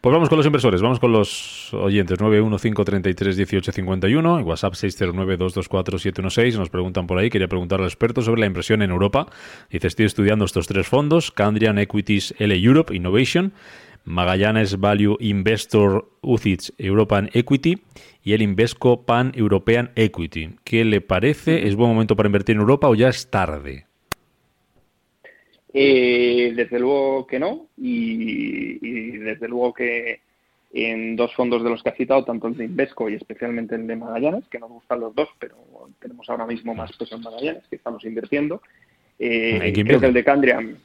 Pues 0.00 0.12
vamos 0.12 0.28
con 0.28 0.38
los 0.38 0.46
inversores, 0.46 0.82
vamos 0.82 0.98
con 0.98 1.12
los 1.12 1.72
oyentes 1.74 2.18
915331851 2.18 4.40
y 4.40 4.42
WhatsApp 4.42 4.74
609224716 4.74 6.58
nos 6.58 6.70
preguntan 6.70 7.06
por 7.06 7.18
ahí, 7.18 7.30
quería 7.30 7.46
preguntar 7.48 7.80
al 7.80 7.86
experto 7.86 8.22
sobre 8.22 8.40
la 8.40 8.46
inversión 8.46 8.82
en 8.82 8.90
Europa. 8.90 9.28
Dice, 9.70 9.86
estoy 9.86 10.06
estudiando 10.06 10.44
estos 10.44 10.66
tres 10.66 10.88
fondos, 10.88 11.30
Candrian 11.30 11.78
Equities 11.78 12.34
L 12.38 12.56
Europe 12.56 12.92
Innovation 12.94 13.52
Magallanes 14.04 14.80
Value 14.80 15.16
Investor 15.20 16.10
UCITS 16.22 16.72
European 16.78 17.30
Equity 17.32 17.82
y 18.22 18.32
el 18.32 18.42
Invesco 18.42 19.04
Pan 19.04 19.32
European 19.34 19.90
Equity. 19.94 20.56
¿Qué 20.64 20.84
le 20.84 21.00
parece? 21.00 21.68
¿Es 21.68 21.76
buen 21.76 21.90
momento 21.90 22.16
para 22.16 22.28
invertir 22.28 22.56
en 22.56 22.62
Europa 22.62 22.88
o 22.88 22.94
ya 22.94 23.08
es 23.08 23.30
tarde? 23.30 23.89
Eh, 25.72 26.52
desde 26.56 26.80
luego 26.80 27.26
que 27.26 27.38
no 27.38 27.66
y, 27.76 29.18
desde 29.18 29.46
luego 29.46 29.72
que 29.72 30.20
en 30.72 31.14
dos 31.16 31.32
fondos 31.34 31.62
de 31.62 31.70
los 31.70 31.82
que 31.82 31.90
ha 31.90 31.96
citado, 31.96 32.24
tanto 32.24 32.48
el 32.48 32.56
de 32.56 32.64
Invesco 32.64 33.08
y 33.08 33.14
especialmente 33.14 33.74
el 33.74 33.86
de 33.86 33.96
Magallanes, 33.96 34.48
que 34.48 34.58
nos 34.58 34.70
gustan 34.70 35.00
los 35.00 35.14
dos, 35.14 35.28
pero 35.38 35.56
tenemos 36.00 36.28
ahora 36.28 36.46
mismo 36.46 36.74
más 36.74 36.92
peso 36.96 37.16
en 37.16 37.22
Magallanes, 37.22 37.66
que 37.68 37.76
estamos 37.76 38.04
invirtiendo. 38.04 38.62
Eh, 39.18 39.72
creo 39.74 40.00
que 40.00 40.06
el 40.06 40.14
de 40.14 40.24
Candrian 40.24 40.78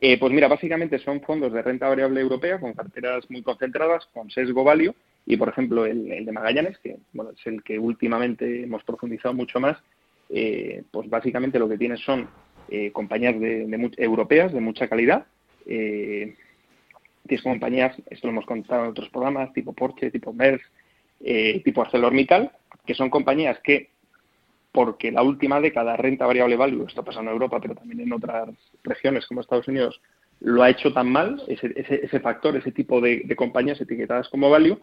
eh, 0.00 0.18
pues 0.18 0.32
mira, 0.32 0.46
básicamente 0.48 0.98
son 0.98 1.22
fondos 1.22 1.52
de 1.52 1.62
renta 1.62 1.88
variable 1.88 2.20
europea 2.20 2.60
con 2.60 2.74
carteras 2.74 3.28
muy 3.30 3.42
concentradas, 3.42 4.06
con 4.12 4.30
sesgo 4.30 4.62
value, 4.62 4.94
y 5.24 5.36
por 5.36 5.48
ejemplo 5.48 5.86
el, 5.86 6.24
de 6.24 6.32
Magallanes, 6.32 6.78
que 6.78 6.98
bueno, 7.12 7.30
es 7.30 7.46
el 7.46 7.62
que 7.62 7.78
últimamente 7.78 8.64
hemos 8.64 8.84
profundizado 8.84 9.34
mucho 9.34 9.58
más, 9.58 9.78
eh, 10.28 10.82
pues 10.90 11.08
básicamente 11.08 11.58
lo 11.58 11.68
que 11.68 11.78
tiene 11.78 11.96
son 11.96 12.28
eh, 12.70 12.90
compañías 12.92 13.38
de, 13.40 13.62
europeas 13.98 14.52
de 14.52 14.60
mucha 14.60 14.88
calidad, 14.88 15.26
tienes 15.64 17.42
compañías, 17.42 17.96
esto 18.08 18.28
lo 18.28 18.32
hemos 18.32 18.46
contado 18.46 18.84
en 18.84 18.90
otros 18.90 19.08
programas, 19.08 19.52
tipo 19.52 19.72
Porsche, 19.72 20.10
tipo 20.10 20.32
Merck, 20.32 20.62
tipo 21.64 21.82
ArcelorMittal, 21.82 22.52
que 22.86 22.94
son 22.94 23.10
compañías 23.10 23.58
que 23.64 23.90
porque 24.76 25.10
la 25.10 25.22
última 25.22 25.58
década 25.58 25.96
renta 25.96 26.26
variable 26.26 26.54
value, 26.54 26.84
esto 26.86 27.02
pasa 27.02 27.20
en 27.20 27.28
Europa, 27.28 27.58
pero 27.62 27.74
también 27.74 28.00
en 28.00 28.12
otras 28.12 28.50
regiones 28.84 29.26
como 29.26 29.40
Estados 29.40 29.68
Unidos, 29.68 30.02
lo 30.40 30.62
ha 30.62 30.68
hecho 30.68 30.92
tan 30.92 31.10
mal, 31.10 31.42
ese, 31.48 31.72
ese, 31.76 32.20
factor, 32.20 32.54
ese 32.56 32.72
tipo 32.72 33.00
de, 33.00 33.26
compañías 33.36 33.80
etiquetadas 33.80 34.28
como 34.28 34.50
value, 34.50 34.78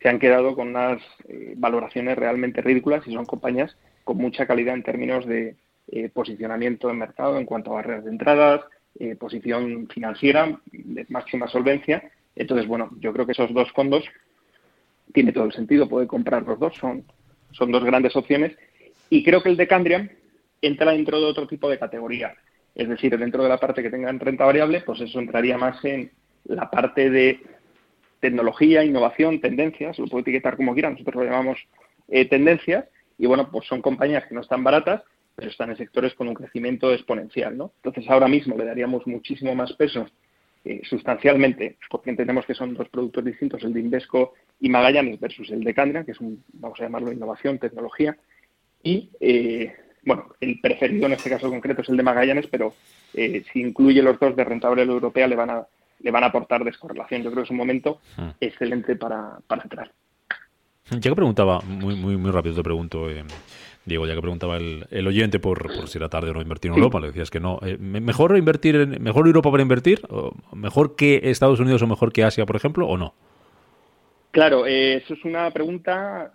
se 0.00 0.08
han 0.08 0.20
quedado 0.20 0.54
con 0.54 0.68
unas 0.68 1.02
eh, 1.28 1.54
valoraciones 1.56 2.16
realmente 2.16 2.60
ridículas 2.62 3.04
y 3.08 3.14
son 3.14 3.26
compañías 3.26 3.76
con 4.04 4.16
mucha 4.16 4.46
calidad 4.46 4.74
en 4.74 4.84
términos 4.84 5.26
de 5.26 5.56
eh, 5.94 6.08
posicionamiento 6.08 6.88
en 6.88 6.98
mercado 6.98 7.36
en 7.36 7.44
cuanto 7.44 7.70
a 7.70 7.74
barreras 7.74 8.04
de 8.04 8.10
entradas, 8.10 8.62
eh, 8.98 9.14
posición 9.14 9.86
financiera, 9.88 10.58
máxima 11.10 11.48
solvencia. 11.48 12.10
Entonces, 12.34 12.66
bueno, 12.66 12.90
yo 12.98 13.12
creo 13.12 13.26
que 13.26 13.32
esos 13.32 13.52
dos 13.52 13.70
fondos 13.72 14.02
tiene 15.12 15.32
todo 15.32 15.44
el 15.44 15.52
sentido, 15.52 15.90
puede 15.90 16.06
comprar 16.06 16.44
los 16.44 16.58
dos, 16.58 16.74
son, 16.76 17.04
son 17.50 17.70
dos 17.70 17.84
grandes 17.84 18.16
opciones 18.16 18.56
y 19.10 19.22
creo 19.22 19.42
que 19.42 19.50
el 19.50 19.58
de 19.58 19.68
Candrian 19.68 20.10
entra 20.62 20.92
dentro 20.92 21.20
de 21.20 21.26
otro 21.26 21.46
tipo 21.46 21.68
de 21.68 21.78
categoría. 21.78 22.34
Es 22.74 22.88
decir, 22.88 23.18
dentro 23.18 23.42
de 23.42 23.50
la 23.50 23.60
parte 23.60 23.82
que 23.82 23.90
tenga 23.90 24.10
renta 24.12 24.46
variable, 24.46 24.80
pues 24.80 24.98
eso 25.02 25.20
entraría 25.20 25.58
más 25.58 25.84
en 25.84 26.10
la 26.44 26.70
parte 26.70 27.10
de 27.10 27.38
tecnología, 28.20 28.82
innovación, 28.82 29.42
tendencias, 29.42 29.98
lo 29.98 30.06
puedo 30.06 30.22
etiquetar 30.22 30.56
como 30.56 30.72
quieran, 30.72 30.92
nosotros 30.92 31.16
lo 31.16 31.24
llamamos 31.24 31.58
eh, 32.08 32.24
tendencias, 32.24 32.86
y 33.18 33.26
bueno, 33.26 33.50
pues 33.50 33.66
son 33.66 33.82
compañías 33.82 34.24
que 34.24 34.34
no 34.34 34.40
están 34.40 34.64
baratas, 34.64 35.02
pero 35.34 35.50
están 35.50 35.70
en 35.70 35.76
sectores 35.76 36.14
con 36.14 36.28
un 36.28 36.34
crecimiento 36.34 36.92
exponencial, 36.92 37.56
¿no? 37.56 37.72
Entonces 37.76 38.08
ahora 38.10 38.28
mismo 38.28 38.56
le 38.56 38.64
daríamos 38.64 39.06
muchísimo 39.06 39.54
más 39.54 39.72
peso 39.72 40.06
eh, 40.64 40.80
sustancialmente, 40.84 41.76
porque 41.90 42.10
entendemos 42.10 42.46
que 42.46 42.54
son 42.54 42.74
dos 42.74 42.88
productos 42.88 43.24
distintos, 43.24 43.62
el 43.64 43.72
de 43.72 43.80
Invesco 43.80 44.34
y 44.60 44.68
Magallanes 44.68 45.18
versus 45.18 45.50
el 45.50 45.64
de 45.64 45.74
Candrian, 45.74 46.04
que 46.04 46.12
es 46.12 46.20
un, 46.20 46.44
vamos 46.52 46.78
a 46.80 46.84
llamarlo 46.84 47.12
innovación, 47.12 47.58
tecnología, 47.58 48.16
y, 48.82 49.10
eh, 49.20 49.74
bueno, 50.04 50.26
el 50.40 50.60
preferido 50.60 51.06
en 51.06 51.12
este 51.12 51.30
caso 51.30 51.48
concreto 51.48 51.82
es 51.82 51.88
el 51.88 51.96
de 51.96 52.02
Magallanes, 52.02 52.46
pero 52.48 52.74
eh, 53.14 53.44
si 53.52 53.60
incluye 53.60 54.02
los 54.02 54.18
dos 54.18 54.36
de 54.36 54.44
rentable 54.44 54.82
europea 54.82 55.26
le 55.26 55.36
van 55.36 55.50
a 55.50 55.66
le 56.02 56.10
van 56.10 56.24
a 56.24 56.26
aportar 56.26 56.64
descorrelación. 56.64 57.22
Yo 57.22 57.30
creo 57.30 57.42
que 57.42 57.46
es 57.46 57.50
un 57.50 57.56
momento 57.56 58.00
hmm. 58.16 58.30
excelente 58.40 58.96
para, 58.96 59.38
para 59.46 59.62
entrar. 59.62 59.92
Ya 60.90 61.00
que 61.00 61.14
preguntaba, 61.14 61.60
muy, 61.60 61.94
muy, 61.94 62.16
muy 62.16 62.30
rápido 62.30 62.56
te 62.56 62.62
pregunto, 62.62 63.08
Diego, 63.84 64.06
ya 64.06 64.14
que 64.14 64.20
preguntaba 64.20 64.56
el, 64.56 64.86
el 64.90 65.06
oyente 65.06 65.40
por, 65.40 65.66
por, 65.74 65.88
si 65.88 65.98
era 65.98 66.08
tarde 66.08 66.30
o 66.30 66.34
no 66.34 66.40
invertir 66.40 66.70
en 66.70 66.78
Europa, 66.78 67.00
le 67.00 67.08
decías 67.08 67.30
que 67.30 67.40
no. 67.40 67.58
¿Mejor 67.78 68.36
invertir 68.36 68.76
en, 68.76 69.02
mejor 69.02 69.26
Europa 69.26 69.50
para 69.50 69.62
invertir? 69.62 70.00
¿O 70.08 70.32
¿Mejor 70.54 70.94
que 70.94 71.20
Estados 71.24 71.58
Unidos 71.58 71.82
o 71.82 71.86
mejor 71.86 72.12
que 72.12 72.22
Asia, 72.22 72.46
por 72.46 72.56
ejemplo, 72.56 72.86
o 72.86 72.96
no? 72.96 73.14
Claro, 74.30 74.66
eh, 74.66 74.96
eso 74.96 75.14
es 75.14 75.24
una 75.24 75.50
pregunta 75.50 76.32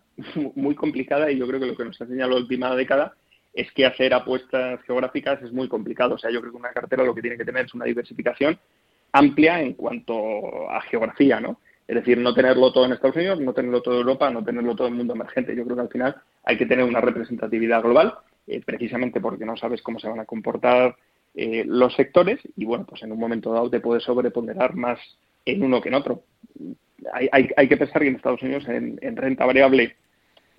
muy 0.55 0.75
complicada 0.75 1.31
y 1.31 1.37
yo 1.37 1.47
creo 1.47 1.59
que 1.59 1.67
lo 1.67 1.77
que 1.77 1.85
nos 1.85 1.99
ha 1.99 2.03
enseñado 2.03 2.31
la 2.31 2.37
última 2.37 2.75
década 2.75 3.15
es 3.53 3.71
que 3.71 3.85
hacer 3.85 4.13
apuestas 4.13 4.81
geográficas 4.83 5.41
es 5.41 5.51
muy 5.51 5.67
complicado. 5.67 6.15
O 6.15 6.17
sea, 6.17 6.29
yo 6.29 6.41
creo 6.41 6.51
que 6.51 6.59
una 6.59 6.71
cartera 6.71 7.03
lo 7.03 7.15
que 7.15 7.21
tiene 7.21 7.37
que 7.37 7.45
tener 7.45 7.65
es 7.65 7.73
una 7.73 7.85
diversificación 7.85 8.59
amplia 9.13 9.61
en 9.61 9.73
cuanto 9.73 10.69
a 10.69 10.81
geografía, 10.81 11.39
¿no? 11.39 11.59
Es 11.87 11.95
decir, 11.95 12.17
no 12.17 12.33
tenerlo 12.33 12.73
todo 12.73 12.85
en 12.85 12.91
Estados 12.91 13.15
Unidos, 13.15 13.39
no 13.39 13.53
tenerlo 13.53 13.81
todo 13.81 13.95
en 13.95 14.01
Europa, 14.01 14.29
no 14.29 14.43
tenerlo 14.43 14.75
todo 14.75 14.87
en 14.87 14.93
el 14.93 14.97
mundo 14.97 15.13
emergente. 15.13 15.55
Yo 15.55 15.63
creo 15.63 15.77
que 15.77 15.81
al 15.83 15.89
final 15.89 16.15
hay 16.43 16.57
que 16.57 16.65
tener 16.65 16.83
una 16.83 16.99
representatividad 16.99 17.81
global, 17.81 18.15
eh, 18.45 18.61
precisamente 18.65 19.21
porque 19.21 19.45
no 19.45 19.55
sabes 19.55 19.81
cómo 19.81 19.97
se 19.97 20.09
van 20.09 20.19
a 20.19 20.25
comportar 20.25 20.97
eh, 21.33 21.63
los 21.65 21.95
sectores 21.95 22.39
y, 22.57 22.65
bueno, 22.65 22.85
pues 22.85 23.03
en 23.03 23.13
un 23.13 23.19
momento 23.19 23.53
dado 23.53 23.69
te 23.69 23.79
puedes 23.79 24.03
sobreponderar 24.03 24.75
más 24.75 24.99
en 25.45 25.63
uno 25.63 25.81
que 25.81 25.87
en 25.87 25.95
otro. 25.95 26.23
Hay, 27.13 27.69
que 27.69 27.77
pensar 27.77 28.01
que 28.01 28.09
en 28.09 28.15
Estados 28.15 28.41
Unidos, 28.41 28.67
en, 28.67 29.15
renta 29.15 29.45
variable, 29.45 29.95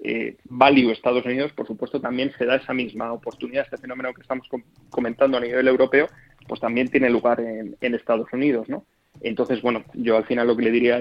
eh, 0.03 0.37
value 0.45 0.93
Estados 0.93 1.27
Unidos, 1.27 1.53
por 1.53 1.67
supuesto, 1.67 2.01
también 2.01 2.33
se 2.39 2.47
da 2.47 2.57
esa 2.57 2.73
misma 2.73 3.13
oportunidad, 3.13 3.65
este 3.65 3.77
fenómeno 3.77 4.15
que 4.15 4.23
estamos 4.23 4.49
comentando 4.89 5.37
a 5.37 5.41
nivel 5.41 5.69
europeo, 5.69 6.07
pues 6.47 6.61
también 6.61 6.89
tiene 6.89 7.11
lugar 7.11 7.41
en 7.41 7.95
Estados 7.95 8.33
Unidos, 8.33 8.69
¿no? 8.69 8.85
Entonces, 9.21 9.63
bueno, 9.63 9.85
yo 9.95 10.17
al 10.17 10.25
final 10.25 10.47
lo 10.47 10.57
que 10.57 10.65
le 10.65 10.71
diría 10.71 11.01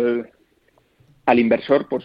al, 1.25 1.39
inversor, 1.39 1.87
pues 1.89 2.03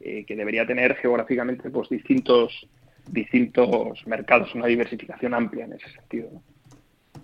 eh, 0.00 0.24
que 0.26 0.36
debería 0.36 0.66
tener 0.66 0.96
geográficamente 0.96 1.70
pues 1.70 1.88
distintos 1.88 2.66
distintos 3.06 4.06
mercados, 4.06 4.54
una 4.54 4.66
diversificación 4.66 5.34
amplia 5.34 5.64
en 5.64 5.72
ese 5.74 5.90
sentido. 5.90 6.30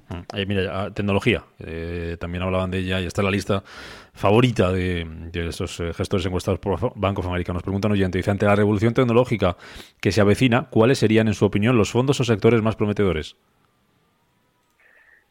Mm. 0.08 0.46
mira, 0.46 0.92
tecnología, 0.92 1.44
eh, 1.58 2.16
también 2.20 2.42
hablaban 2.42 2.70
de 2.70 2.78
ella 2.78 3.00
y 3.00 3.06
está 3.06 3.22
en 3.22 3.26
la 3.26 3.30
lista 3.30 3.64
favorita 4.12 4.72
de, 4.72 5.04
de 5.32 5.48
esos 5.48 5.80
eh, 5.80 5.92
gestores 5.92 6.24
encuestados 6.26 6.60
por 6.60 6.92
Banco 6.96 7.20
of 7.20 7.26
America. 7.26 7.52
Nos 7.52 7.62
preguntan 7.62 7.92
oyente, 7.92 8.18
dice, 8.18 8.30
ante 8.30 8.46
la 8.46 8.56
revolución 8.56 8.94
tecnológica 8.94 9.56
que 10.00 10.12
se 10.12 10.20
avecina, 10.20 10.68
¿cuáles 10.70 10.98
serían, 10.98 11.28
en 11.28 11.34
su 11.34 11.44
opinión, 11.44 11.76
los 11.76 11.90
fondos 11.90 12.20
o 12.20 12.24
sectores 12.24 12.62
más 12.62 12.76
prometedores? 12.76 13.36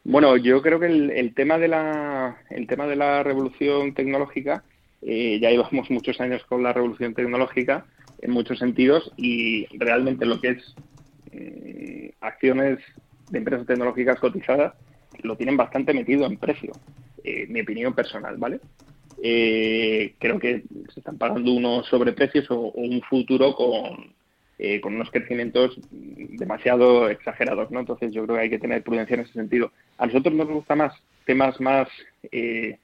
Bueno, 0.08 0.36
yo 0.36 0.62
creo 0.62 0.78
que 0.78 0.86
el, 0.86 1.34
tema 1.34 1.58
de 1.58 1.66
la 1.66 2.36
el 2.50 2.68
tema 2.68 2.86
de 2.86 2.94
la 2.94 3.24
revolución 3.24 3.92
tecnológica 3.92 4.62
eh, 5.02 5.40
ya 5.42 5.50
llevamos 5.50 5.90
muchos 5.90 6.20
años 6.20 6.44
con 6.44 6.62
la 6.62 6.72
revolución 6.72 7.12
tecnológica 7.12 7.86
en 8.22 8.30
muchos 8.30 8.60
sentidos 8.60 9.12
y 9.16 9.66
realmente 9.76 10.24
lo 10.24 10.40
que 10.40 10.50
es 10.50 10.74
eh, 11.32 12.12
acciones 12.20 12.78
de 13.30 13.38
empresas 13.38 13.66
tecnológicas 13.66 14.20
cotizadas 14.20 14.74
lo 15.24 15.36
tienen 15.36 15.56
bastante 15.56 15.92
metido 15.92 16.24
en 16.24 16.36
precio, 16.36 16.70
eh, 17.24 17.48
mi 17.48 17.62
opinión 17.62 17.92
personal, 17.92 18.36
¿vale? 18.36 18.60
creo 19.16 20.38
que 20.38 20.62
se 20.94 21.00
están 21.00 21.18
pagando 21.18 21.52
unos 21.52 21.88
sobreprecios 21.88 22.48
o 22.50 22.70
un 22.76 23.02
futuro 23.02 23.56
con, 23.56 24.14
eh, 24.58 24.80
con 24.80 24.94
unos 24.94 25.10
crecimientos 25.10 25.78
demasiado 25.90 27.10
exagerados, 27.10 27.70
¿no? 27.70 27.80
Entonces 27.80 28.12
yo 28.14 28.24
creo 28.24 28.36
que 28.36 28.42
hay 28.42 28.50
que 28.50 28.58
tener 28.58 28.82
prudencia 28.82 29.14
en 29.14 29.20
ese 29.20 29.34
sentido. 29.34 29.70
A 29.98 30.06
nosotros 30.06 30.34
nos 30.34 30.48
gusta 30.48 30.74
más 30.74 30.94
temas 31.26 31.60
más, 31.60 31.88
eh, 32.32 32.78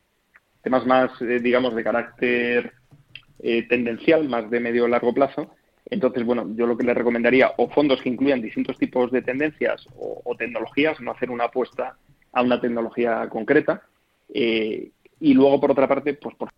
temas 0.63 0.85
más, 0.85 1.11
eh, 1.23 1.39
digamos, 1.41 1.75
de 1.75 1.85
carácter 1.85 2.73
tendencial, 3.69 4.29
más 4.29 4.49
de 4.51 4.61
medio 4.61 4.87
largo 4.87 5.13
plazo. 5.13 5.55
Entonces, 5.91 6.25
bueno, 6.25 6.47
yo 6.55 6.67
lo 6.67 6.77
que 6.77 6.85
le 6.85 6.95
recomendaría, 6.95 7.53
o 7.57 7.69
fondos 7.71 8.01
que 8.01 8.09
incluyan 8.09 8.41
distintos 8.41 8.79
tipos 8.79 9.11
de 9.11 9.23
tendencias 9.23 9.85
o, 9.97 10.37
tecnologías, 10.37 11.01
no 11.01 11.11
hacer 11.11 11.29
una 11.29 11.45
apuesta 11.45 11.97
a 12.33 12.43
una 12.43 12.61
tecnología 12.61 13.29
concreta. 13.29 13.83
y 14.33 15.35
luego, 15.35 15.61
por 15.61 15.73
otra 15.73 15.89
parte, 15.89 16.15
pues 16.15 16.37
por 16.37 16.51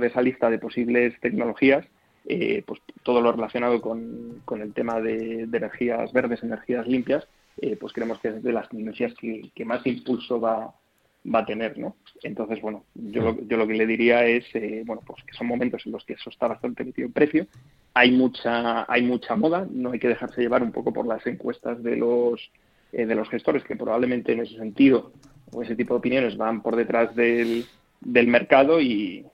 de 0.00 0.06
esa 0.06 0.22
lista 0.22 0.50
de 0.50 0.58
posibles 0.58 1.18
tecnologías, 1.20 1.86
eh, 2.32 2.62
pues 2.64 2.80
todo 3.02 3.20
lo 3.20 3.32
relacionado 3.32 3.80
con, 3.80 4.40
el 4.62 4.72
tema 4.72 5.00
de, 5.00 5.48
energías 5.52 6.12
verdes, 6.12 6.44
energías 6.44 6.86
limpias, 6.86 7.26
eh, 7.60 7.76
pues 7.76 7.92
creemos 7.92 8.20
que 8.20 8.28
es 8.28 8.40
de 8.40 8.52
las 8.52 8.68
tecnologías 8.68 9.12
que, 9.14 9.64
más 9.64 9.84
impulso 9.84 10.40
va, 10.40 10.72
va 11.26 11.40
a 11.40 11.44
tener, 11.44 11.76
¿no? 11.76 11.96
Entonces, 12.22 12.60
bueno, 12.60 12.84
yo 12.94 13.22
lo, 13.22 13.48
yo 13.48 13.56
lo 13.56 13.66
que 13.66 13.74
le 13.74 13.84
diría 13.84 14.24
es, 14.26 14.44
eh, 14.54 14.84
bueno, 14.86 15.02
pues 15.04 15.24
que 15.24 15.34
son 15.34 15.48
momentos 15.48 15.84
en 15.84 15.90
los 15.90 16.04
que 16.04 16.12
eso 16.12 16.30
está 16.30 16.46
bastante 16.46 16.84
metido 16.84 17.06
en 17.06 17.12
precio, 17.12 17.48
hay 17.94 18.12
mucha, 18.12 18.84
hay 18.88 19.02
mucha 19.02 19.34
moda, 19.34 19.66
no 19.68 19.90
hay 19.90 19.98
que 19.98 20.06
dejarse 20.06 20.40
llevar 20.40 20.62
un 20.62 20.70
poco 20.70 20.92
por 20.92 21.08
las 21.08 21.26
encuestas 21.26 21.82
de 21.82 21.96
los, 21.96 22.48
de 22.92 23.12
los 23.12 23.28
gestores, 23.28 23.64
que 23.64 23.74
probablemente 23.74 24.34
en 24.34 24.40
ese 24.42 24.56
sentido 24.56 25.10
o 25.52 25.64
ese 25.64 25.74
tipo 25.74 25.94
de 25.94 25.98
opiniones 25.98 26.36
van 26.36 26.62
por 26.62 26.76
detrás 26.76 27.12
del, 27.16 27.64
del 28.00 28.28
mercado 28.28 28.80
y, 28.80 29.26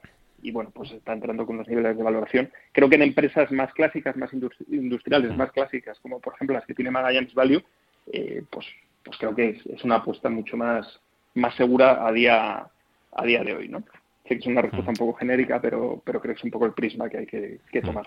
y 0.47 0.53
bueno, 0.53 0.71
pues 0.73 0.93
está 0.93 1.13
entrando 1.13 1.45
con 1.45 1.57
unos 1.57 1.67
niveles 1.67 1.97
de 1.97 2.05
valoración. 2.05 2.49
Creo 2.71 2.89
que 2.89 2.95
en 2.95 3.03
empresas 3.03 3.51
más 3.51 3.73
clásicas, 3.73 4.17
más 4.17 4.31
industriales, 4.33 5.37
más 5.37 5.51
clásicas, 5.51 5.99
como 5.99 6.21
por 6.21 6.35
ejemplo 6.35 6.55
las 6.55 6.65
que 6.65 6.75
tiene 6.75 6.93
Magallanes 6.93 7.35
Value, 7.35 7.65
eh, 8.13 8.45
pues, 8.49 8.65
pues 9.03 9.17
creo 9.19 9.35
que 9.35 9.61
es, 9.65 9.83
una 9.83 9.97
apuesta 9.97 10.31
mucho 10.31 10.57
más, 10.57 11.01
más 11.35 11.53
segura 11.57 12.07
a 12.07 12.13
día, 12.13 12.65
a 13.13 13.25
día 13.25 13.43
de 13.43 13.57
hoy, 13.57 13.69
¿no? 13.69 13.83
Sé 14.29 14.35
que 14.35 14.37
es 14.37 14.47
una 14.47 14.63
respuesta 14.63 14.89
un 14.89 14.97
poco 14.97 15.19
genérica, 15.19 15.61
pero, 15.61 16.01
pero 16.05 16.21
creo 16.21 16.35
que 16.35 16.39
es 16.39 16.45
un 16.45 16.53
poco 16.53 16.67
el 16.67 16.75
prisma 16.75 17.09
que 17.09 17.19
hay 17.19 17.27
que, 17.27 17.83
tomar. 17.83 18.05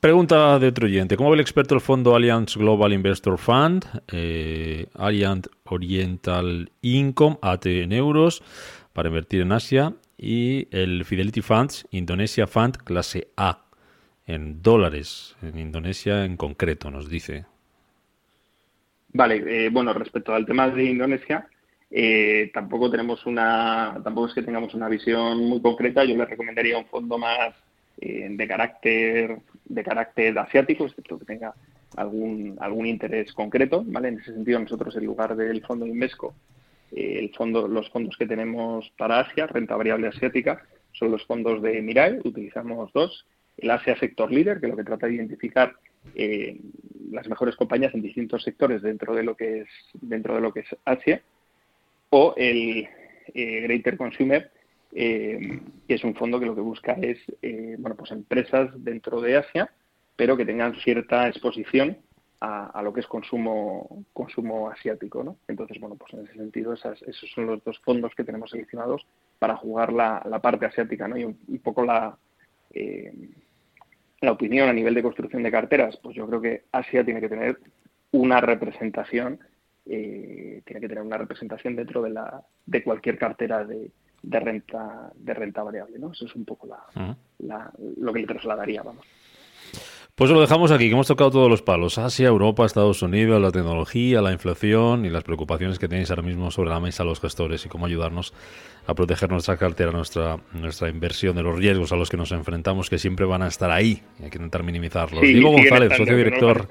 Pregunta 0.00 0.58
de 0.58 0.68
otro 0.68 0.84
oyente. 0.84 1.16
¿Cómo 1.16 1.30
ve 1.30 1.36
el 1.36 1.40
experto 1.40 1.74
el 1.74 1.80
fondo 1.80 2.14
Allianz 2.14 2.58
Global 2.58 2.92
Investor 2.92 3.38
Fund, 3.38 3.86
eh, 4.12 4.86
Allianz 4.96 5.48
Oriental 5.64 6.70
Income, 6.82 7.38
AT 7.40 7.64
en 7.64 7.92
euros, 7.92 8.42
para 8.92 9.08
invertir 9.08 9.40
en 9.40 9.52
Asia? 9.52 9.94
Y 10.18 10.68
el 10.70 11.04
Fidelity 11.04 11.42
Funds 11.42 11.86
Indonesia 11.90 12.46
Fund 12.46 12.76
clase 12.78 13.28
A 13.36 13.62
en 14.26 14.62
dólares, 14.62 15.36
en 15.42 15.58
Indonesia 15.58 16.24
en 16.24 16.36
concreto, 16.36 16.90
nos 16.90 17.08
dice. 17.08 17.44
Vale, 19.12 19.66
eh, 19.66 19.70
bueno, 19.70 19.92
respecto 19.92 20.34
al 20.34 20.44
tema 20.44 20.68
de 20.68 20.84
Indonesia, 20.84 21.48
eh, 21.90 22.50
tampoco 22.52 22.90
tenemos 22.90 23.24
una, 23.24 23.98
tampoco 24.02 24.28
es 24.28 24.34
que 24.34 24.42
tengamos 24.42 24.74
una 24.74 24.88
visión 24.88 25.48
muy 25.48 25.60
concreta. 25.62 26.04
Yo 26.04 26.16
le 26.16 26.26
recomendaría 26.26 26.76
un 26.76 26.86
fondo 26.86 27.16
más 27.18 27.54
eh, 28.00 28.26
de 28.30 28.48
carácter, 28.48 29.38
de 29.64 29.84
carácter 29.84 30.38
asiático, 30.38 30.86
excepto 30.86 31.18
que 31.18 31.24
tenga 31.24 31.54
algún 31.96 32.56
algún 32.60 32.86
interés 32.86 33.32
concreto, 33.32 33.84
¿vale? 33.86 34.08
En 34.08 34.18
ese 34.18 34.34
sentido, 34.34 34.58
nosotros 34.58 34.96
en 34.96 35.06
lugar 35.06 35.36
del 35.36 35.62
fondo 35.62 35.86
Invesco 35.86 36.34
el 36.92 37.34
fondo, 37.34 37.68
los 37.68 37.90
fondos 37.90 38.16
que 38.16 38.26
tenemos 38.26 38.90
para 38.96 39.20
Asia, 39.20 39.46
renta 39.46 39.76
variable 39.76 40.08
asiática, 40.08 40.62
son 40.92 41.10
los 41.10 41.24
fondos 41.26 41.60
de 41.62 41.82
Mirai, 41.82 42.20
utilizamos 42.24 42.92
dos, 42.92 43.26
el 43.58 43.70
Asia 43.70 43.96
Sector 43.98 44.30
Leader, 44.30 44.60
que 44.60 44.68
lo 44.68 44.76
que 44.76 44.84
trata 44.84 45.06
de 45.06 45.14
identificar 45.14 45.74
eh, 46.14 46.58
las 47.10 47.28
mejores 47.28 47.56
compañías 47.56 47.94
en 47.94 48.02
distintos 48.02 48.42
sectores 48.42 48.82
dentro 48.82 49.14
de 49.14 49.22
lo 49.22 49.36
que 49.36 49.60
es 49.60 49.68
dentro 49.94 50.34
de 50.34 50.40
lo 50.40 50.52
que 50.52 50.60
es 50.60 50.76
Asia, 50.84 51.22
o 52.10 52.34
el 52.36 52.88
eh, 53.34 53.60
Greater 53.62 53.96
Consumer, 53.96 54.50
que 54.92 55.60
es 55.88 56.04
un 56.04 56.14
fondo 56.14 56.40
que 56.40 56.46
lo 56.46 56.54
que 56.54 56.62
busca 56.62 56.92
es 56.94 57.18
bueno 57.78 57.96
pues 57.96 58.12
empresas 58.12 58.70
dentro 58.82 59.20
de 59.20 59.36
Asia, 59.36 59.70
pero 60.14 60.36
que 60.36 60.46
tengan 60.46 60.74
cierta 60.76 61.28
exposición 61.28 61.98
a, 62.46 62.82
lo 62.82 62.92
que 62.92 63.00
es 63.00 63.06
consumo 63.06 64.04
consumo 64.12 64.70
asiático, 64.70 65.22
¿no? 65.24 65.36
Entonces, 65.48 65.78
bueno, 65.80 65.96
pues 65.96 66.12
en 66.14 66.24
ese 66.24 66.34
sentido 66.34 66.72
esos 66.74 67.30
son 67.34 67.46
los 67.46 67.64
dos 67.64 67.78
fondos 67.80 68.14
que 68.14 68.24
tenemos 68.24 68.50
seleccionados 68.50 69.06
para 69.38 69.56
jugar 69.56 69.92
la, 69.92 70.40
parte 70.42 70.66
asiática, 70.66 71.08
¿no? 71.08 71.16
Y 71.16 71.24
un, 71.24 71.60
poco 71.62 71.84
la 71.84 72.16
eh, 72.72 73.12
la 74.20 74.32
opinión 74.32 74.68
a 74.68 74.72
nivel 74.72 74.94
de 74.94 75.02
construcción 75.02 75.42
de 75.42 75.50
carteras, 75.50 75.98
pues 76.02 76.16
yo 76.16 76.26
creo 76.26 76.40
que 76.40 76.64
Asia 76.72 77.04
tiene 77.04 77.20
que 77.20 77.28
tener 77.28 77.58
una 78.12 78.40
representación, 78.40 79.38
eh, 79.84 80.62
tiene 80.64 80.80
que 80.80 80.88
tener 80.88 81.04
una 81.04 81.18
representación 81.18 81.76
dentro 81.76 82.02
de 82.02 82.10
la 82.10 82.42
de 82.64 82.82
cualquier 82.82 83.18
cartera 83.18 83.64
de, 83.64 83.90
de 84.22 84.40
renta 84.40 85.12
de 85.14 85.34
renta 85.34 85.62
variable, 85.62 85.98
¿no? 85.98 86.12
Eso 86.12 86.26
es 86.26 86.34
un 86.34 86.44
poco 86.44 86.66
la, 86.66 87.16
la 87.38 87.70
lo 87.98 88.12
que 88.12 88.20
le 88.20 88.26
trasladaría, 88.26 88.82
vamos. 88.82 89.06
Pues 90.16 90.30
lo 90.30 90.40
dejamos 90.40 90.70
aquí, 90.70 90.86
que 90.86 90.92
hemos 90.92 91.08
tocado 91.08 91.30
todos 91.30 91.50
los 91.50 91.60
palos. 91.60 91.98
Asia, 91.98 92.28
Europa, 92.28 92.64
Estados 92.64 93.02
Unidos, 93.02 93.38
la 93.38 93.52
tecnología, 93.52 94.22
la 94.22 94.32
inflación 94.32 95.04
y 95.04 95.10
las 95.10 95.22
preocupaciones 95.22 95.78
que 95.78 95.88
tenéis 95.88 96.08
ahora 96.08 96.22
mismo 96.22 96.50
sobre 96.50 96.70
la 96.70 96.80
mesa 96.80 97.04
los 97.04 97.20
gestores 97.20 97.66
y 97.66 97.68
cómo 97.68 97.84
ayudarnos 97.84 98.32
a 98.86 98.94
proteger 98.94 99.30
nuestra 99.30 99.58
cartera, 99.58 99.92
nuestra, 99.92 100.38
nuestra 100.54 100.88
inversión 100.88 101.36
de 101.36 101.42
los 101.42 101.58
riesgos 101.58 101.92
a 101.92 101.96
los 101.96 102.08
que 102.08 102.16
nos 102.16 102.32
enfrentamos, 102.32 102.88
que 102.88 102.96
siempre 102.98 103.26
van 103.26 103.42
a 103.42 103.48
estar 103.48 103.70
ahí 103.70 104.02
y 104.18 104.24
hay 104.24 104.30
que 104.30 104.38
intentar 104.38 104.62
minimizarlos. 104.62 105.20
Diego 105.20 105.50
González, 105.50 105.92
socio 105.94 106.16
director. 106.16 106.66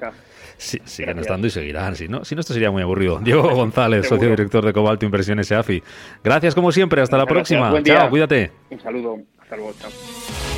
Sí, 0.56 0.80
siguen 0.84 1.20
estando 1.20 1.46
y 1.46 1.50
seguirán. 1.50 1.94
Si 1.94 2.08
no, 2.08 2.24
si 2.24 2.34
no, 2.34 2.40
esto 2.40 2.52
sería 2.52 2.72
muy 2.72 2.82
aburrido. 2.82 3.20
Diego 3.22 3.48
González, 3.54 4.08
socio 4.08 4.28
director 4.28 4.64
de 4.64 4.72
Cobalto 4.72 5.06
Inversiones 5.06 5.48
EAFI. 5.52 5.84
Gracias 6.24 6.52
como 6.52 6.72
siempre. 6.72 7.00
Hasta 7.00 7.16
la 7.16 7.26
próxima. 7.26 7.80
Chao, 7.84 8.10
cuídate. 8.10 8.50
Un 8.70 8.80
saludo. 8.80 9.18
Hasta 9.38 9.54
luego. 9.54 9.72
Chao. 9.78 10.55